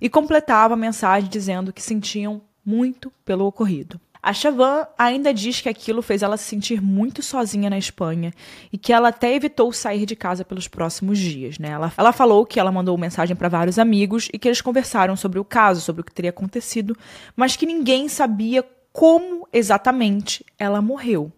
[0.01, 3.99] e completava a mensagem dizendo que sentiam muito pelo ocorrido.
[4.23, 8.33] A Chavan ainda diz que aquilo fez ela se sentir muito sozinha na Espanha
[8.71, 11.59] e que ela até evitou sair de casa pelos próximos dias.
[11.59, 11.71] Né?
[11.71, 15.39] Ela, ela falou que ela mandou mensagem para vários amigos e que eles conversaram sobre
[15.39, 16.97] o caso, sobre o que teria acontecido,
[17.35, 21.33] mas que ninguém sabia como exatamente ela morreu.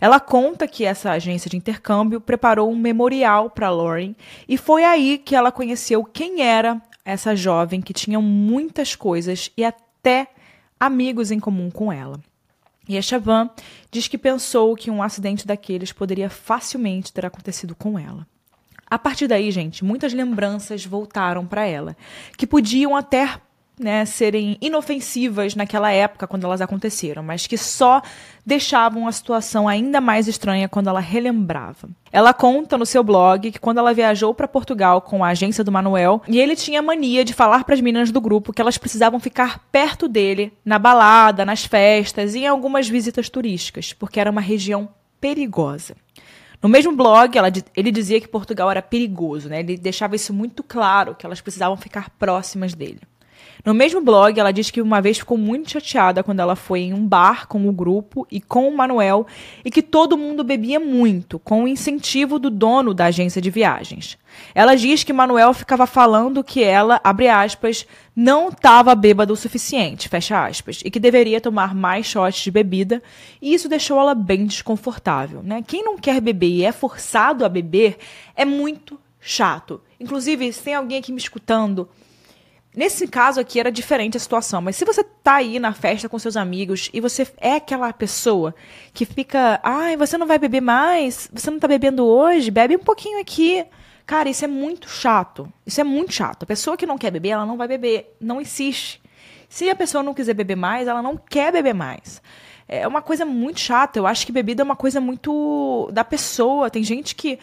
[0.00, 4.14] Ela conta que essa agência de intercâmbio preparou um memorial para Lauren
[4.48, 9.64] e foi aí que ela conheceu quem era essa jovem que tinha muitas coisas e
[9.64, 10.28] até
[10.78, 12.20] amigos em comum com ela.
[12.88, 13.48] E a Chavan
[13.90, 18.26] diz que pensou que um acidente daqueles poderia facilmente ter acontecido com ela.
[18.92, 21.96] A partir daí, gente, muitas lembranças voltaram para ela,
[22.36, 23.40] que podiam até
[23.82, 28.00] né, serem inofensivas naquela época quando elas aconteceram, mas que só
[28.44, 31.88] deixavam a situação ainda mais estranha quando ela relembrava.
[32.10, 35.72] Ela conta no seu blog que quando ela viajou para Portugal com a agência do
[35.72, 39.18] Manuel, e ele tinha mania de falar para as meninas do grupo que elas precisavam
[39.20, 44.40] ficar perto dele, na balada, nas festas e em algumas visitas turísticas, porque era uma
[44.40, 44.88] região
[45.20, 45.94] perigosa.
[46.62, 49.60] No mesmo blog, ela, ele dizia que Portugal era perigoso, né?
[49.60, 53.00] Ele deixava isso muito claro, que elas precisavam ficar próximas dele.
[53.64, 56.92] No mesmo blog, ela diz que uma vez ficou muito chateada quando ela foi em
[56.92, 59.24] um bar com o grupo e com o Manuel
[59.64, 64.18] e que todo mundo bebia muito, com o incentivo do dono da agência de viagens.
[64.52, 70.08] Ela diz que Manuel ficava falando que ela, abre aspas, não estava bêbada o suficiente,
[70.08, 73.00] fecha aspas, e que deveria tomar mais shots de bebida,
[73.40, 75.40] e isso deixou ela bem desconfortável.
[75.40, 75.62] Né?
[75.64, 77.96] Quem não quer beber e é forçado a beber
[78.34, 79.80] é muito chato.
[80.00, 81.88] Inclusive, se tem alguém aqui me escutando
[82.74, 86.18] Nesse caso aqui era diferente a situação, mas se você tá aí na festa com
[86.18, 88.54] seus amigos e você é aquela pessoa
[88.94, 91.28] que fica, ai, você não vai beber mais?
[91.34, 92.50] Você não tá bebendo hoje?
[92.50, 93.62] Bebe um pouquinho aqui.
[94.06, 95.52] Cara, isso é muito chato.
[95.66, 96.44] Isso é muito chato.
[96.44, 98.16] A pessoa que não quer beber, ela não vai beber.
[98.18, 99.02] Não insiste.
[99.50, 102.22] Se a pessoa não quiser beber mais, ela não quer beber mais.
[102.66, 103.98] É uma coisa muito chata.
[103.98, 106.70] Eu acho que bebida é uma coisa muito da pessoa.
[106.70, 107.38] Tem gente que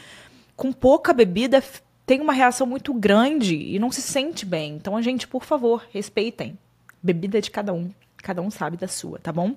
[0.55, 1.63] com pouca bebida
[2.09, 4.73] tem uma reação muito grande e não se sente bem.
[4.73, 6.57] Então, a gente, por favor, respeitem.
[7.03, 7.91] Bebida de cada um.
[8.17, 9.53] Cada um sabe da sua, tá bom?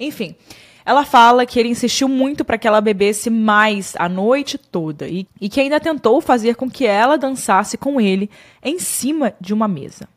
[0.00, 0.34] Enfim,
[0.82, 5.28] ela fala que ele insistiu muito para que ela bebesse mais a noite toda e,
[5.38, 8.30] e que ainda tentou fazer com que ela dançasse com ele
[8.64, 10.08] em cima de uma mesa.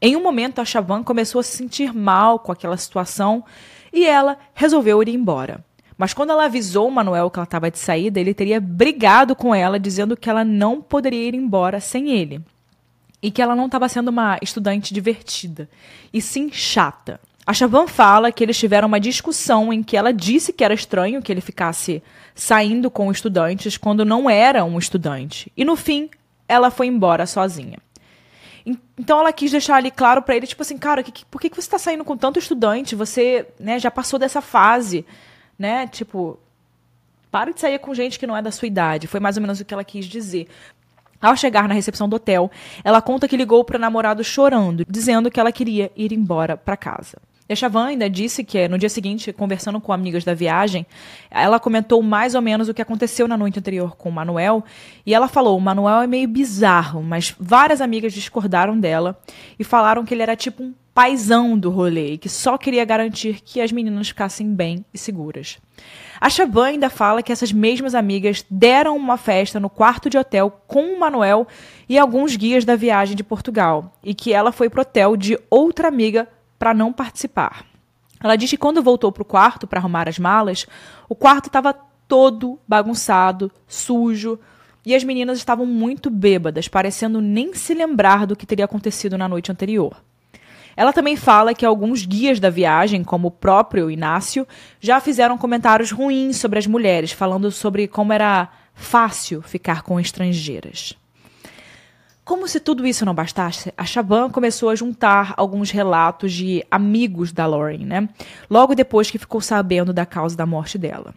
[0.00, 3.44] Em um momento, a Chavan começou a se sentir mal com aquela situação
[3.92, 5.62] e ela resolveu ir embora.
[5.98, 9.52] Mas quando ela avisou o Manuel que ela estava de saída, ele teria brigado com
[9.52, 12.40] ela, dizendo que ela não poderia ir embora sem ele.
[13.20, 15.68] E que ela não estava sendo uma estudante divertida,
[16.12, 17.20] e sim chata.
[17.44, 21.20] A Chavan fala que eles tiveram uma discussão em que ela disse que era estranho
[21.20, 22.00] que ele ficasse
[22.34, 25.50] saindo com estudantes quando não era um estudante.
[25.56, 26.10] E no fim,
[26.46, 27.78] ela foi embora sozinha.
[28.96, 31.56] Então ela quis deixar ali claro para ele, tipo assim, cara, que, por que, que
[31.56, 32.94] você está saindo com tanto estudante?
[32.94, 35.06] Você né, já passou dessa fase
[35.58, 35.86] né?
[35.86, 36.38] Tipo,
[37.30, 39.06] para de sair com gente que não é da sua idade.
[39.06, 40.48] Foi mais ou menos o que ela quis dizer.
[41.20, 42.50] Ao chegar na recepção do hotel,
[42.84, 47.18] ela conta que ligou para namorado chorando, dizendo que ela queria ir embora para casa.
[47.48, 50.86] E a Chavan ainda disse que no dia seguinte, conversando com amigas da viagem,
[51.30, 54.62] ela comentou mais ou menos o que aconteceu na noite anterior com o Manuel.
[55.06, 59.18] E ela falou: o Manuel é meio bizarro, mas várias amigas discordaram dela
[59.58, 63.40] e falaram que ele era tipo um paizão do rolê e que só queria garantir
[63.40, 65.58] que as meninas ficassem bem e seguras.
[66.20, 70.50] A Chavan ainda fala que essas mesmas amigas deram uma festa no quarto de hotel
[70.66, 71.46] com o Manuel
[71.88, 75.86] e alguns guias da viagem de Portugal e que ela foi pro hotel de outra
[75.86, 76.28] amiga
[76.58, 77.64] para não participar.
[78.20, 80.66] Ela diz que quando voltou para o quarto para arrumar as malas,
[81.08, 81.74] o quarto estava
[82.06, 84.38] todo bagunçado, sujo,
[84.84, 89.28] e as meninas estavam muito bêbadas, parecendo nem se lembrar do que teria acontecido na
[89.28, 90.02] noite anterior.
[90.74, 94.46] Ela também fala que alguns guias da viagem, como o próprio Inácio,
[94.80, 100.96] já fizeram comentários ruins sobre as mulheres, falando sobre como era fácil ficar com estrangeiras.
[102.28, 107.32] Como se tudo isso não bastasse, a Chaban começou a juntar alguns relatos de amigos
[107.32, 108.06] da Lauren, né?
[108.50, 111.14] Logo depois que ficou sabendo da causa da morte dela.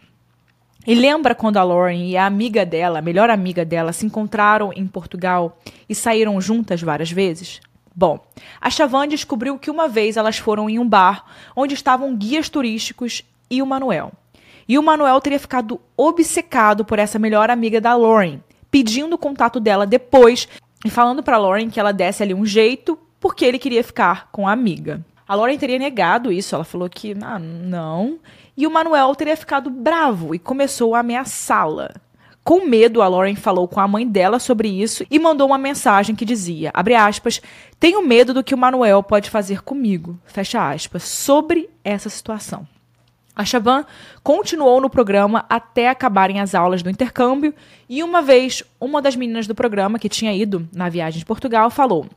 [0.87, 4.71] E lembra quando a Lauren e a amiga dela, a melhor amiga dela, se encontraram
[4.73, 7.59] em Portugal e saíram juntas várias vezes?
[7.93, 8.25] Bom,
[8.61, 13.21] a Chavan descobriu que uma vez elas foram em um bar onde estavam guias turísticos
[13.49, 14.13] e o Manuel.
[14.65, 19.59] E o Manuel teria ficado obcecado por essa melhor amiga da Lauren, pedindo o contato
[19.59, 20.47] dela depois
[20.83, 24.47] e falando para Lauren que ela desse ali um jeito porque ele queria ficar com
[24.47, 25.05] a amiga.
[25.27, 28.19] A Lauren teria negado isso, ela falou que ah, não.
[28.57, 31.91] E o Manuel teria ficado bravo e começou a ameaçá-la.
[32.43, 36.15] Com medo, a Lauren falou com a mãe dela sobre isso e mandou uma mensagem
[36.15, 37.39] que dizia, abre aspas,
[37.79, 42.67] tenho medo do que o Manuel pode fazer comigo, fecha aspas, sobre essa situação.
[43.35, 43.85] A Chavan
[44.21, 47.53] continuou no programa até acabarem as aulas do intercâmbio
[47.87, 51.69] e uma vez uma das meninas do programa que tinha ido na viagem de Portugal
[51.69, 52.07] falou,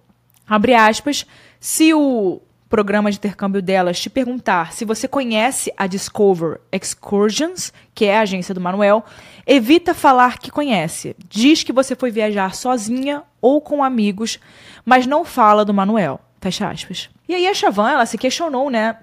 [0.46, 1.24] abre aspas,
[1.61, 8.05] se o programa de intercâmbio delas te perguntar se você conhece a Discover Excursions, que
[8.07, 9.05] é a agência do Manuel,
[9.46, 11.14] evita falar que conhece.
[11.29, 14.40] Diz que você foi viajar sozinha ou com amigos,
[14.85, 16.20] mas não fala do Manuel.
[16.40, 17.09] Fecha aspas.
[17.29, 18.96] E aí a Chavan, ela se questionou, né?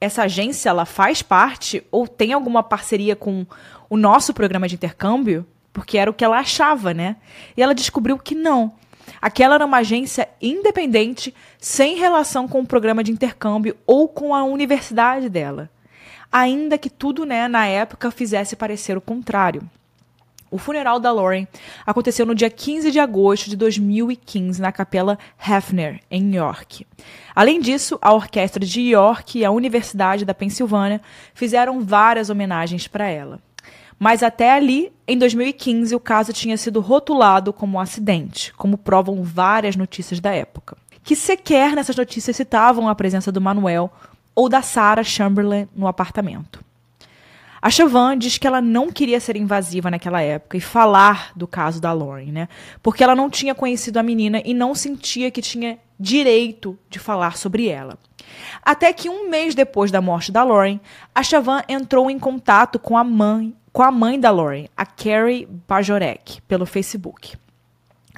[0.00, 3.46] Essa agência ela faz parte ou tem alguma parceria com
[3.88, 5.46] o nosso programa de intercâmbio?
[5.72, 7.16] Porque era o que ela achava, né?
[7.56, 8.72] E ela descobriu que não.
[9.20, 14.44] Aquela era uma agência independente, sem relação com o programa de intercâmbio ou com a
[14.44, 15.70] universidade dela.
[16.30, 19.62] Ainda que tudo, né, na época fizesse parecer o contrário.
[20.56, 21.46] O funeral da Lauren
[21.84, 26.86] aconteceu no dia 15 de agosto de 2015 na Capela Hefner, em York.
[27.34, 31.02] Além disso, a Orquestra de York e a Universidade da Pensilvânia
[31.34, 33.38] fizeram várias homenagens para ela.
[33.98, 39.22] Mas até ali, em 2015, o caso tinha sido rotulado como um acidente, como provam
[39.22, 43.92] várias notícias da época, que sequer nessas notícias citavam a presença do Manuel
[44.34, 46.64] ou da Sarah Chamberlain no apartamento.
[47.66, 51.80] A Chavan diz que ela não queria ser invasiva naquela época e falar do caso
[51.80, 52.48] da Lauren, né?
[52.80, 57.36] Porque ela não tinha conhecido a menina e não sentia que tinha direito de falar
[57.36, 57.98] sobre ela.
[58.62, 60.78] Até que um mês depois da morte da Lauren,
[61.12, 65.48] a Chavan entrou em contato com a mãe, com a mãe da Lauren, a Carrie
[65.66, 67.36] Bajorek, pelo Facebook.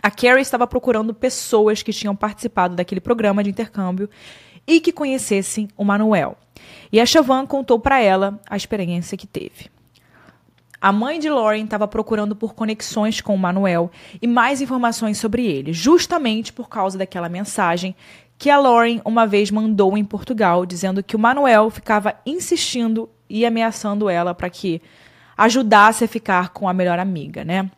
[0.02, 4.10] A Carrie estava procurando pessoas que tinham participado daquele programa de intercâmbio
[4.68, 6.36] e que conhecessem o Manuel.
[6.92, 9.70] E a Chavan contou para ela a experiência que teve.
[10.80, 15.44] A mãe de Lauren estava procurando por conexões com o Manuel e mais informações sobre
[15.44, 17.96] ele, justamente por causa daquela mensagem
[18.36, 23.44] que a Lauren uma vez mandou em Portugal, dizendo que o Manuel ficava insistindo e
[23.44, 24.80] ameaçando ela para que
[25.36, 27.68] ajudasse a ficar com a melhor amiga, né?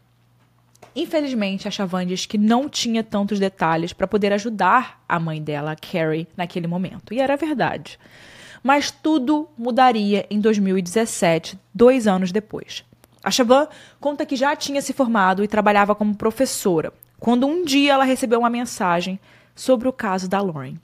[0.95, 5.73] Infelizmente, a Chavan diz que não tinha tantos detalhes para poder ajudar a mãe dela,
[5.73, 7.15] a Carrie, naquele momento.
[7.15, 7.99] E era verdade.
[8.63, 12.85] Mas tudo mudaria em 2017, dois anos depois.
[13.23, 13.69] A Chavan
[14.01, 18.41] conta que já tinha se formado e trabalhava como professora, quando um dia ela recebeu
[18.41, 19.21] uma mensagem
[19.55, 20.77] sobre o caso da Lauren.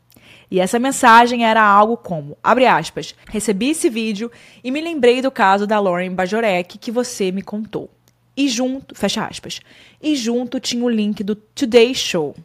[0.50, 4.30] E essa mensagem era algo como, abre aspas, recebi esse vídeo
[4.62, 7.90] e me lembrei do caso da Lauren Bajorek que você me contou.
[8.36, 9.60] E junto, fecha aspas,
[10.02, 12.36] e junto tinha o link do Today Show,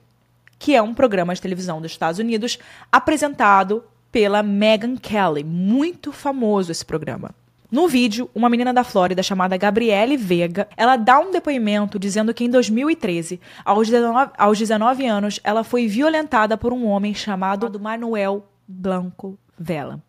[0.57, 2.57] que é um programa de televisão dos Estados Unidos
[2.91, 7.31] apresentado pela Megyn Kelly, muito famoso esse programa.
[7.71, 12.43] No vídeo, uma menina da Flórida chamada Gabriele Vega, ela dá um depoimento dizendo que
[12.43, 18.45] em 2013, aos 19, aos 19 anos, ela foi violentada por um homem chamado Manuel
[18.67, 20.01] Blanco Vela,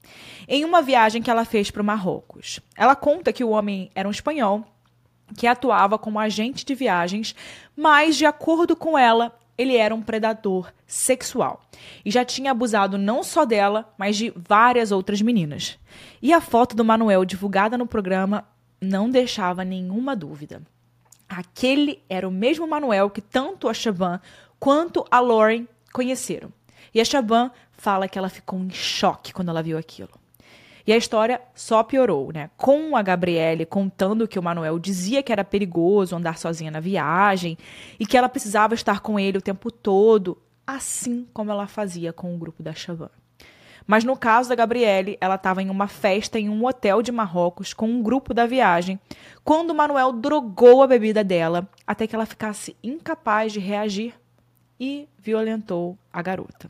[0.49, 2.59] em uma viagem que ela fez para o Marrocos.
[2.77, 4.65] Ela conta que o homem era um espanhol
[5.37, 7.35] que atuava como agente de viagens,
[7.77, 11.61] mas, de acordo com ela, ele era um predador sexual
[12.05, 15.79] e já tinha abusado não só dela, mas de várias outras meninas.
[16.21, 18.47] E a foto do Manuel divulgada no programa
[18.81, 20.63] não deixava nenhuma dúvida.
[21.29, 24.21] Aquele era o mesmo Manuel que tanto a Chaban
[24.59, 26.53] quanto a Lauren conheceram.
[26.95, 30.22] E a Chaban fala que ela ficou em choque quando ela viu aquilo.
[30.87, 32.51] E a história só piorou, né?
[32.57, 37.57] Com a Gabriele contando que o Manuel dizia que era perigoso andar sozinha na viagem
[37.99, 42.35] e que ela precisava estar com ele o tempo todo, assim como ela fazia com
[42.35, 43.11] o grupo da Chavan.
[43.87, 47.75] Mas no caso da Gabriele, ela estava em uma festa em um hotel de Marrocos
[47.75, 48.99] com um grupo da viagem,
[49.45, 54.15] quando o Manuel drogou a bebida dela até que ela ficasse incapaz de reagir
[54.79, 56.69] e violentou a garota.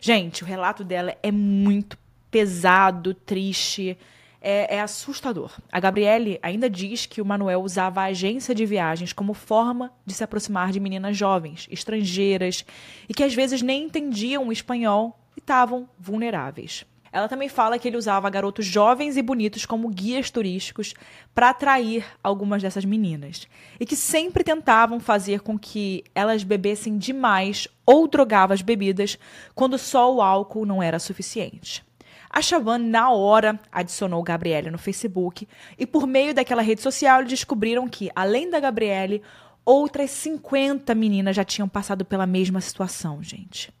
[0.00, 1.96] Gente, o relato dela é muito
[2.30, 3.98] pesado, triste.
[4.42, 5.52] É, é, assustador.
[5.70, 10.14] A Gabriele ainda diz que o Manuel usava a agência de viagens como forma de
[10.14, 12.64] se aproximar de meninas jovens, estrangeiras,
[13.06, 16.86] e que às vezes nem entendiam o espanhol e estavam vulneráveis.
[17.12, 20.94] Ela também fala que ele usava garotos jovens e bonitos como guias turísticos
[21.34, 23.48] para atrair algumas dessas meninas.
[23.80, 29.18] E que sempre tentavam fazer com que elas bebessem demais ou drogavam as bebidas
[29.54, 31.84] quando só o álcool não era suficiente.
[32.32, 37.88] A Chavan, na hora, adicionou Gabriele no Facebook e, por meio daquela rede social, descobriram
[37.88, 39.20] que, além da Gabriele,
[39.64, 43.74] outras 50 meninas já tinham passado pela mesma situação, gente.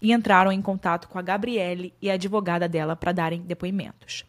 [0.00, 4.24] E entraram em contato com a Gabriele e a advogada dela para darem depoimentos.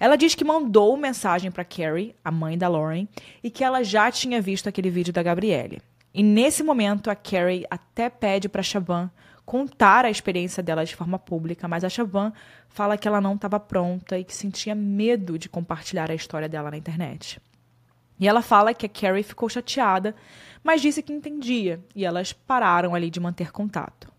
[0.00, 3.06] Ela diz que mandou mensagem para Carrie, a mãe da Lauren,
[3.40, 5.80] e que ela já tinha visto aquele vídeo da Gabriele.
[6.12, 9.10] E nesse momento, a Carrie até pede para Chavan
[9.46, 12.32] contar a experiência dela de forma pública, mas a Chavan
[12.68, 16.70] fala que ela não estava pronta e que sentia medo de compartilhar a história dela
[16.70, 17.40] na internet.
[18.18, 20.16] E ela fala que a Carrie ficou chateada,
[20.64, 24.12] mas disse que entendia, e elas pararam ali de manter contato.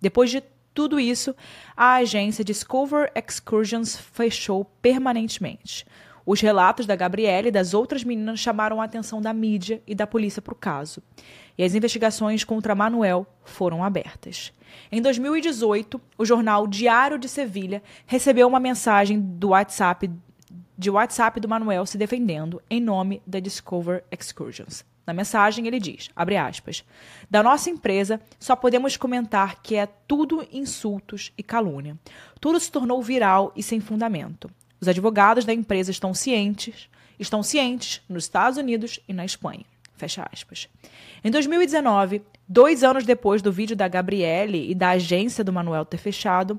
[0.00, 0.42] Depois de
[0.74, 1.34] tudo isso,
[1.76, 5.86] a agência Discover Excursions fechou permanentemente.
[6.24, 10.06] Os relatos da Gabriela e das outras meninas chamaram a atenção da mídia e da
[10.06, 11.02] polícia para o caso.
[11.56, 14.52] E as investigações contra Manuel foram abertas.
[14.90, 20.10] Em 2018, o jornal Diário de Sevilha recebeu uma mensagem do WhatsApp
[20.76, 24.84] de WhatsApp do Manuel se defendendo em nome da Discover Excursions.
[25.06, 26.84] Na mensagem ele diz, abre aspas,
[27.30, 31.96] da nossa empresa só podemos comentar que é tudo insultos e calúnia.
[32.40, 34.50] Tudo se tornou viral e sem fundamento.
[34.82, 39.64] Os advogados da empresa estão cientes, estão cientes nos Estados Unidos e na Espanha.
[39.94, 40.68] Fecha aspas.
[41.22, 45.98] Em 2019, dois anos depois do vídeo da Gabriele e da agência do Manuel ter
[45.98, 46.58] fechado,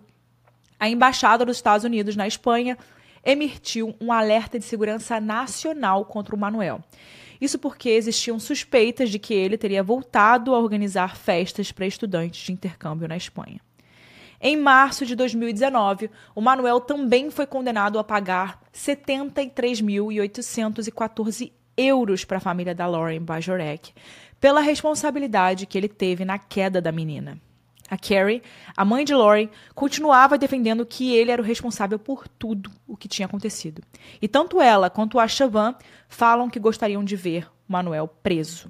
[0.80, 2.78] a embaixada dos Estados Unidos na Espanha
[3.26, 6.82] emitiu um alerta de segurança nacional contra o Manuel.
[7.42, 12.54] Isso porque existiam suspeitas de que ele teria voltado a organizar festas para estudantes de
[12.54, 13.60] intercâmbio na Espanha.
[14.46, 22.42] Em março de 2019, o Manuel também foi condenado a pagar 73.814 euros para a
[22.42, 23.94] família da Lauren Bajorek
[24.42, 27.40] pela responsabilidade que ele teve na queda da menina.
[27.90, 28.44] A Carrie,
[28.76, 33.08] a mãe de Lauren, continuava defendendo que ele era o responsável por tudo o que
[33.08, 33.82] tinha acontecido.
[34.22, 35.74] E tanto ela quanto a Chavan
[36.10, 38.68] falam que gostariam de ver Manuel preso.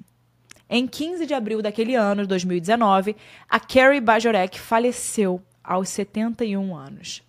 [0.70, 3.16] Em 15 de abril daquele ano, de 2019,
[3.50, 7.22] a Carrie Bajorek faleceu aos 71 anos.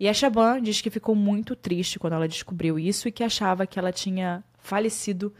[0.00, 3.66] E a Shaban diz que ficou muito triste quando ela descobriu isso e que achava
[3.66, 5.32] que ela tinha falecido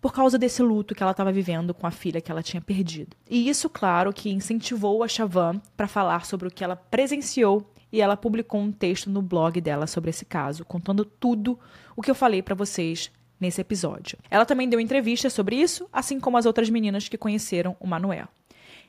[0.00, 3.16] por causa desse luto que ela estava vivendo com a filha que ela tinha perdido.
[3.28, 8.00] E isso, claro, que incentivou a Chavan para falar sobre o que ela presenciou e
[8.00, 11.58] ela publicou um texto no blog dela sobre esse caso, contando tudo
[11.96, 14.18] o que eu falei para vocês nesse episódio.
[14.30, 18.28] Ela também deu entrevista sobre isso, assim como as outras meninas que conheceram o Manuel.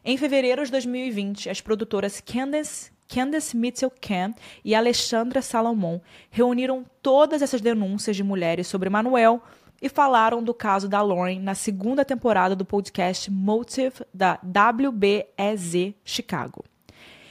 [0.03, 4.33] Em fevereiro de 2020, as produtoras Candace, Candace Mitchell Ken
[4.65, 5.99] e Alexandra Salomon
[6.31, 9.43] reuniram todas essas denúncias de mulheres sobre Manuel
[9.79, 16.65] e falaram do caso da Lauren na segunda temporada do podcast Motive da WBEZ Chicago.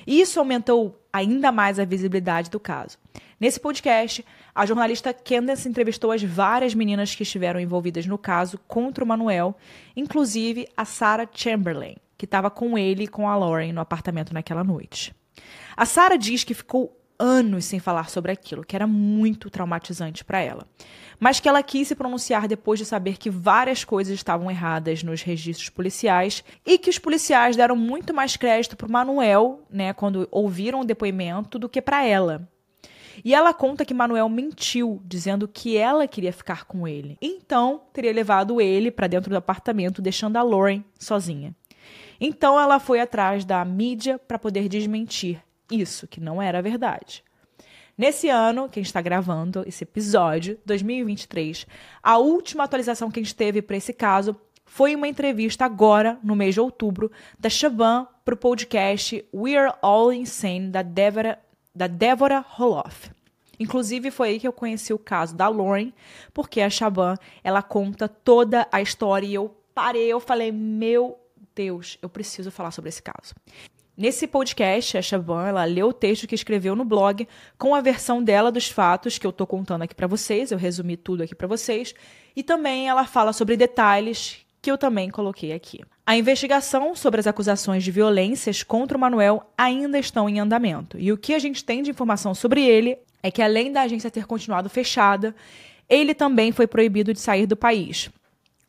[0.06, 2.98] Isso aumentou ainda mais a visibilidade do caso.
[3.40, 9.02] Nesse podcast, a jornalista Candace entrevistou as várias meninas que estiveram envolvidas no caso contra
[9.02, 9.56] o Manuel,
[9.96, 14.62] inclusive a Sarah Chamberlain que estava com ele e com a Lauren no apartamento naquela
[14.62, 15.14] noite.
[15.74, 20.38] A Sarah diz que ficou anos sem falar sobre aquilo, que era muito traumatizante para
[20.38, 20.66] ela.
[21.18, 25.22] Mas que ela quis se pronunciar depois de saber que várias coisas estavam erradas nos
[25.22, 30.80] registros policiais e que os policiais deram muito mais crédito para Manuel, né, quando ouviram
[30.80, 32.46] o depoimento, do que para ela.
[33.24, 37.16] E ela conta que Manuel mentiu, dizendo que ela queria ficar com ele.
[37.22, 41.54] Então, teria levado ele para dentro do apartamento, deixando a Lauren sozinha.
[42.20, 47.24] Então ela foi atrás da mídia para poder desmentir isso, que não era verdade.
[47.96, 51.66] Nesse ano que a gente está gravando esse episódio, 2023,
[52.02, 56.36] a última atualização que a gente teve para esse caso foi uma entrevista agora, no
[56.36, 61.38] mês de outubro, da Shaban para o podcast We're All Insane, da Débora,
[61.74, 63.10] da Débora Roloff.
[63.58, 65.92] Inclusive, foi aí que eu conheci o caso da Lauren,
[66.32, 71.19] porque a Shaban, ela conta toda a história e eu parei, eu falei, meu
[71.60, 73.34] Deus, eu preciso falar sobre esse caso.
[73.94, 78.22] Nesse podcast, a Shaban, ela leu o texto que escreveu no blog com a versão
[78.22, 81.46] dela dos fatos que eu estou contando aqui para vocês, eu resumi tudo aqui para
[81.46, 81.94] vocês,
[82.34, 85.80] e também ela fala sobre detalhes que eu também coloquei aqui.
[86.06, 91.12] A investigação sobre as acusações de violências contra o Manuel ainda estão em andamento, e
[91.12, 94.24] o que a gente tem de informação sobre ele é que além da agência ter
[94.24, 95.36] continuado fechada,
[95.90, 98.08] ele também foi proibido de sair do país,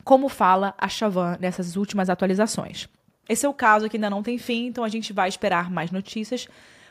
[0.04, 2.88] como fala a Chavan nessas últimas atualizações.
[3.28, 5.90] Esse é o caso que ainda não tem fim, então a gente vai esperar mais
[5.90, 6.48] notícias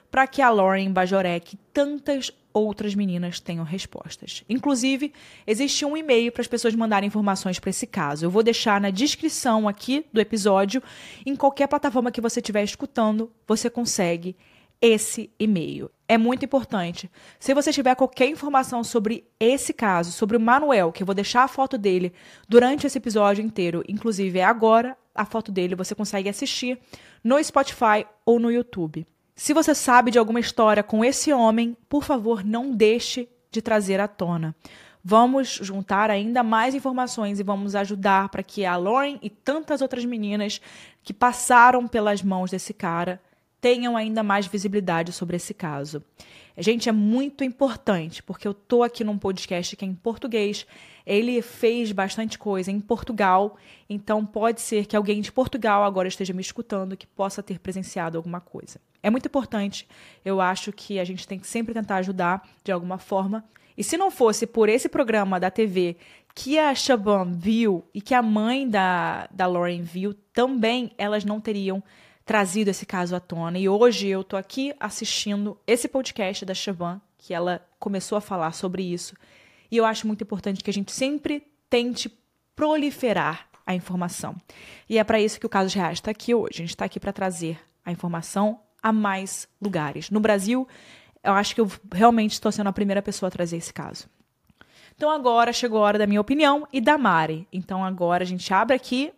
[0.10, 4.44] para que a Lauren Bajorek e tantas outras meninas tenham respostas.
[4.50, 5.14] Inclusive,
[5.48, 8.26] existe um e-mail para as pessoas mandarem informações para esse caso.
[8.26, 10.84] Eu vou deixar na descrição aqui do episódio.
[11.26, 14.36] Em qualquer plataforma que você estiver escutando, você consegue
[14.82, 15.90] esse e-mail.
[16.12, 17.10] É muito importante.
[17.40, 21.44] Se você tiver qualquer informação sobre esse caso, sobre o Manuel, que eu vou deixar
[21.44, 22.12] a foto dele
[22.50, 26.78] durante esse episódio inteiro, inclusive é agora, a foto dele você consegue assistir
[27.24, 29.08] no Spotify ou no YouTube.
[29.38, 34.02] Se você sabe de alguma história com esse homem, por favor, não deixe de trazer
[34.02, 34.54] à tona.
[35.02, 40.04] Vamos juntar ainda mais informações e vamos ajudar para que a Lauren e tantas outras
[40.04, 40.60] meninas
[41.04, 43.22] que passaram pelas mãos desse cara
[43.62, 46.04] tenham ainda mais visibilidade sobre esse caso.
[46.58, 50.66] Gente, é muito importante, porque eu tô aqui num podcast que é em português.
[51.06, 53.56] Ele fez bastante coisa em Portugal,
[53.90, 58.18] então pode ser que alguém de Portugal agora esteja me escutando que possa ter presenciado
[58.18, 58.82] alguma coisa.
[59.02, 59.88] É muito importante.
[60.26, 63.44] Eu acho que a gente tem que sempre tentar ajudar de alguma forma.
[63.78, 65.96] E se não fosse por esse programa da TV
[66.36, 71.40] que a Shaban viu e que a mãe da, da Lauren viu, também elas não
[71.40, 71.84] teriam
[72.32, 73.60] trazido esse caso à tona.
[73.60, 78.54] E hoje eu tô aqui assistindo esse podcast da Chavan, que ela começou a falar
[78.54, 79.14] sobre isso.
[79.70, 82.10] E eu acho muito importante que a gente sempre tente
[82.56, 84.34] proliferar a informação.
[84.90, 86.54] E é para isso que o Caso Reais está aqui hoje.
[86.54, 90.10] A gente está aqui para trazer a informação a mais lugares.
[90.10, 90.66] No Brasil,
[91.22, 94.08] eu acho que eu realmente estou sendo a primeira pessoa a trazer esse caso.
[94.96, 97.46] Então agora chegou a hora da minha opinião e da Mari.
[97.52, 99.12] Então agora a gente abre aqui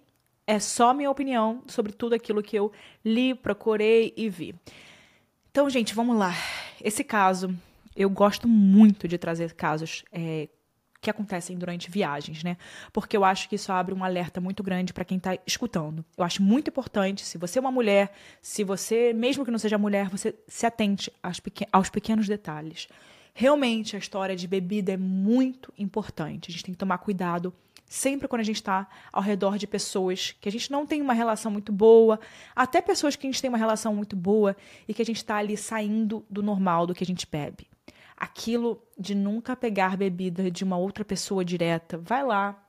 [0.46, 2.72] é só minha opinião sobre tudo aquilo que eu
[3.04, 4.56] li, procurei e vi.
[5.52, 6.34] Então, gente, vamos lá.
[6.82, 7.56] Esse caso,
[7.96, 10.50] eu gosto muito de trazer casos é,
[11.00, 12.58] que acontecem durante viagens, né?
[12.92, 16.04] Porque eu acho que isso abre um alerta muito grande para quem está escutando.
[16.18, 19.78] Eu acho muito importante, se você é uma mulher, se você, mesmo que não seja
[19.78, 21.12] mulher, você se atente
[21.72, 22.88] aos pequenos detalhes.
[23.34, 26.50] Realmente, a história de bebida é muito importante.
[26.50, 27.54] A gente tem que tomar cuidado
[27.94, 31.14] sempre quando a gente está ao redor de pessoas que a gente não tem uma
[31.14, 32.20] relação muito boa,
[32.56, 35.36] até pessoas que a gente tem uma relação muito boa e que a gente está
[35.36, 37.68] ali saindo do normal do que a gente bebe.
[38.18, 42.60] Aquilo de nunca pegar bebida de uma outra pessoa direta, vai lá,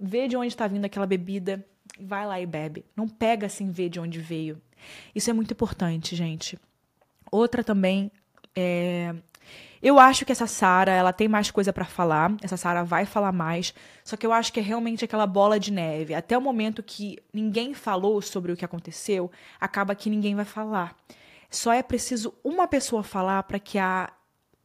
[0.00, 1.62] vê de onde está vindo aquela bebida,
[2.00, 2.86] vai lá e bebe.
[2.96, 4.62] Não pega sem ver de onde veio.
[5.14, 6.58] Isso é muito importante, gente.
[7.30, 8.10] Outra também
[8.56, 9.14] é
[9.84, 12.34] eu acho que essa Sara, ela tem mais coisa para falar.
[12.40, 13.74] Essa Sara vai falar mais.
[14.02, 16.14] Só que eu acho que é realmente aquela bola de neve.
[16.14, 19.30] Até o momento que ninguém falou sobre o que aconteceu,
[19.60, 20.96] acaba que ninguém vai falar.
[21.50, 24.10] Só é preciso uma pessoa falar para que a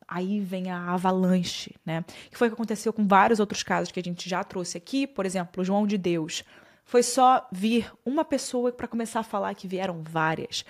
[0.07, 2.03] aí vem a avalanche, né?
[2.31, 5.05] Que foi o que aconteceu com vários outros casos que a gente já trouxe aqui,
[5.05, 6.45] por exemplo, João de Deus.
[6.85, 10.63] Foi só vir uma pessoa para começar a falar que vieram várias.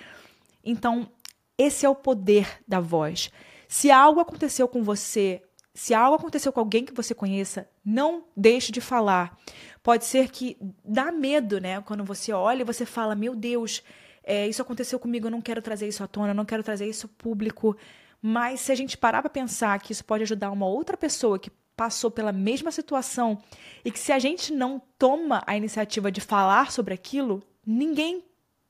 [0.66, 1.08] Então,
[1.56, 3.32] esse é o poder da voz.
[3.70, 5.43] Se algo aconteceu com você,
[5.76, 9.38] se algo aconteceu com alguém que você conheça, não deixe de falar.
[9.84, 11.80] Pode ser que dá medo, né?
[11.82, 13.84] Quando você olha e você fala, meu Deus,
[14.24, 16.88] é, isso aconteceu comigo, eu não quero trazer isso à tona, eu não quero trazer
[16.88, 17.78] isso público.
[18.20, 21.51] Mas se a gente parar para pensar que isso pode ajudar uma outra pessoa que
[21.76, 23.38] passou pela mesma situação
[23.86, 28.26] e que se a gente não toma a iniciativa de falar sobre aquilo, ninguém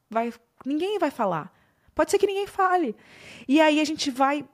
[0.10, 0.34] vai
[0.66, 1.54] ninguém vai falar.
[1.95, 2.97] Pode ser que ninguém fale.
[3.47, 4.45] E aí a gente vai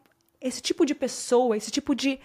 [0.46, 2.20] esse tipo de pessoa, esse tipo de.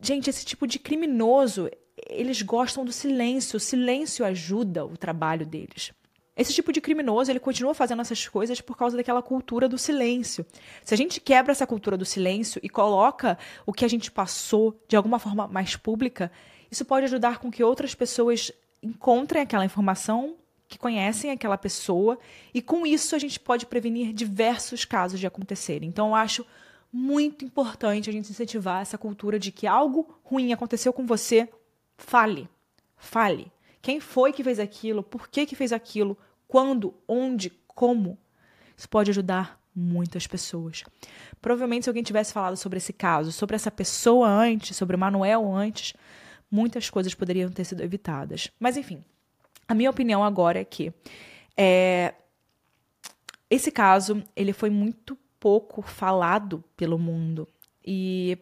[0.00, 1.68] Gente, esse tipo de criminoso,
[2.08, 3.56] eles gostam do silêncio.
[3.56, 5.92] O silêncio ajuda o trabalho deles.
[6.36, 10.46] Esse tipo de criminoso, ele continua fazendo essas coisas por causa daquela cultura do silêncio.
[10.84, 14.80] Se a gente quebra essa cultura do silêncio e coloca o que a gente passou
[14.86, 16.30] de alguma forma mais pública,
[16.70, 20.36] isso pode ajudar com que outras pessoas encontrem aquela informação
[20.68, 22.16] que conhecem aquela pessoa
[22.54, 25.88] e com isso a gente pode prevenir diversos casos de acontecerem.
[25.88, 26.46] Então eu acho
[26.92, 31.48] muito importante a gente incentivar essa cultura de que algo ruim aconteceu com você,
[31.96, 32.48] fale.
[32.96, 33.52] Fale.
[33.80, 35.02] Quem foi que fez aquilo?
[35.02, 36.16] Por que que fez aquilo?
[36.46, 36.94] Quando?
[37.06, 37.50] Onde?
[37.66, 38.18] Como?
[38.76, 40.84] Isso pode ajudar muitas pessoas.
[41.40, 45.54] Provavelmente se alguém tivesse falado sobre esse caso, sobre essa pessoa antes, sobre o Manuel
[45.54, 45.94] antes,
[46.50, 48.50] muitas coisas poderiam ter sido evitadas.
[48.58, 49.04] Mas enfim,
[49.68, 50.92] a minha opinião agora é que
[51.56, 52.14] é,
[53.48, 57.48] esse caso ele foi muito pouco falado pelo mundo
[57.90, 58.36] e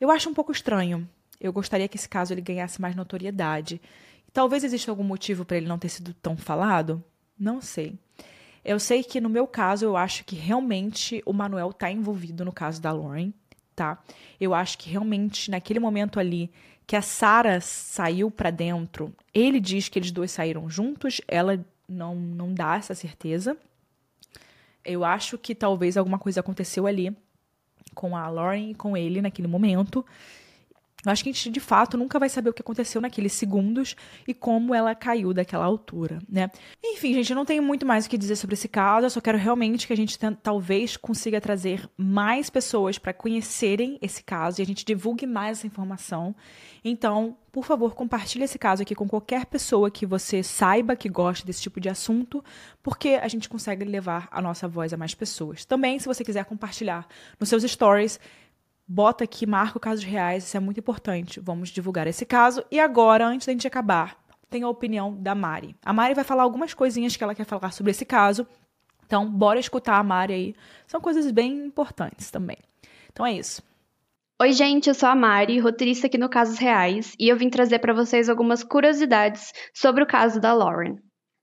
[0.00, 1.08] eu acho um pouco estranho.
[1.40, 3.80] Eu gostaria que esse caso ele ganhasse mais notoriedade.
[4.32, 7.02] Talvez exista algum motivo para ele não ter sido tão falado.
[7.38, 7.98] Não sei.
[8.64, 12.52] Eu sei que no meu caso eu acho que realmente o Manuel está envolvido no
[12.52, 13.32] caso da Lauren,
[13.74, 14.02] tá?
[14.40, 16.50] Eu acho que realmente naquele momento ali
[16.86, 22.14] que a Sara saiu para dentro, ele diz que eles dois saíram juntos, ela não
[22.14, 23.56] não dá essa certeza.
[24.84, 27.16] Eu acho que talvez alguma coisa aconteceu ali
[27.94, 30.04] com a Lauren e com ele naquele momento.
[31.04, 33.94] Eu acho que a gente, de fato, nunca vai saber o que aconteceu naqueles segundos
[34.26, 36.50] e como ela caiu daquela altura, né?
[36.82, 39.20] Enfim, gente, eu não tenho muito mais o que dizer sobre esse caso, eu só
[39.20, 44.62] quero realmente que a gente talvez consiga trazer mais pessoas para conhecerem esse caso e
[44.62, 46.34] a gente divulgue mais essa informação.
[46.84, 51.46] Então, por favor, compartilhe esse caso aqui com qualquer pessoa que você saiba que gosta
[51.46, 52.44] desse tipo de assunto,
[52.82, 55.64] porque a gente consegue levar a nossa voz a mais pessoas.
[55.64, 57.06] Também, se você quiser compartilhar
[57.38, 58.18] nos seus stories,
[58.86, 61.40] bota aqui, marca casos reais, isso é muito importante.
[61.40, 62.64] Vamos divulgar esse caso.
[62.70, 64.16] E agora, antes da gente acabar,
[64.50, 65.74] tem a opinião da Mari.
[65.84, 68.46] A Mari vai falar algumas coisinhas que ela quer falar sobre esse caso.
[69.06, 70.54] Então, bora escutar a Mari aí.
[70.86, 72.58] São coisas bem importantes também.
[73.12, 73.62] Então é isso.
[74.40, 77.78] Oi, gente, eu sou a Mari, roteirista aqui no Casos Reais, e eu vim trazer
[77.78, 80.96] para vocês algumas curiosidades sobre o caso da Lauren.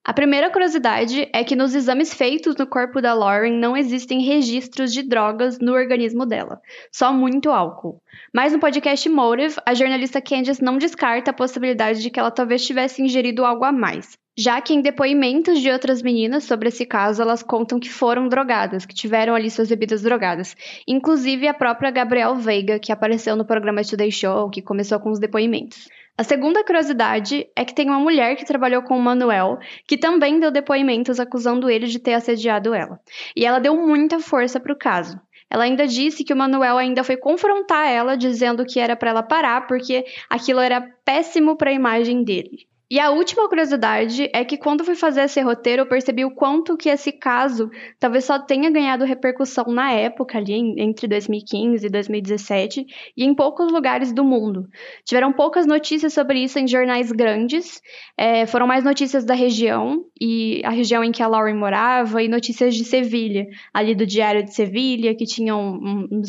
[0.04, 4.92] A primeira curiosidade é que nos exames feitos no corpo da Lauren não existem registros
[4.92, 6.60] de drogas no organismo dela,
[6.92, 8.02] só muito álcool.
[8.34, 12.66] Mas no podcast Motive, a jornalista Candice não descarta a possibilidade de que ela talvez
[12.66, 17.22] tivesse ingerido algo a mais, já que em depoimentos de outras meninas sobre esse caso,
[17.22, 20.56] elas contam que foram drogadas, que tiveram ali suas bebidas drogadas.
[20.88, 25.20] Inclusive a própria Gabrielle Veiga, que apareceu no programa Today Show, que começou com os
[25.20, 25.88] depoimentos.
[26.22, 29.58] A segunda curiosidade é que tem uma mulher que trabalhou com o Manuel,
[29.88, 33.00] que também deu depoimentos acusando ele de ter assediado ela.
[33.36, 35.20] E ela deu muita força para o caso.
[35.50, 39.24] Ela ainda disse que o Manuel ainda foi confrontar ela, dizendo que era para ela
[39.24, 42.68] parar porque aquilo era péssimo para a imagem dele.
[42.92, 46.76] E a última curiosidade é que quando fui fazer esse roteiro, eu percebi o quanto
[46.76, 52.86] que esse caso talvez só tenha ganhado repercussão na época, ali entre 2015 e 2017,
[53.16, 54.68] e em poucos lugares do mundo.
[55.06, 57.82] Tiveram poucas notícias sobre isso em jornais grandes,
[58.18, 62.28] é, foram mais notícias da região, e a região em que a Lauren morava, e
[62.28, 65.80] notícias de Sevilha, ali do Diário de Sevilha, que tinham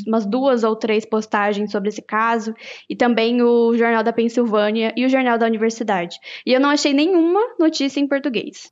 [0.07, 2.55] umas duas ou três postagens sobre esse caso,
[2.89, 6.21] e também o Jornal da Pensilvânia e o Jornal da Universidade.
[6.47, 8.71] E e eu não achei nenhuma notícia em português.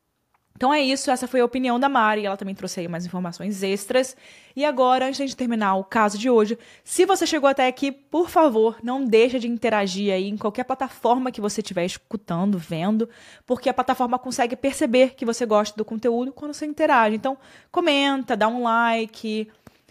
[0.54, 3.62] Então é isso, essa foi a opinião da Mari, ela também trouxe aí mais informações
[3.62, 4.14] extras.
[4.54, 8.28] E agora, antes de terminar o caso de hoje, se você chegou até aqui, por
[8.28, 13.08] favor, não deixe de interagir aí em qualquer plataforma que você estiver escutando, vendo,
[13.46, 17.16] porque a plataforma consegue perceber que você gosta do conteúdo quando você interage.
[17.16, 17.38] Então,
[17.72, 19.48] comenta, dá um like,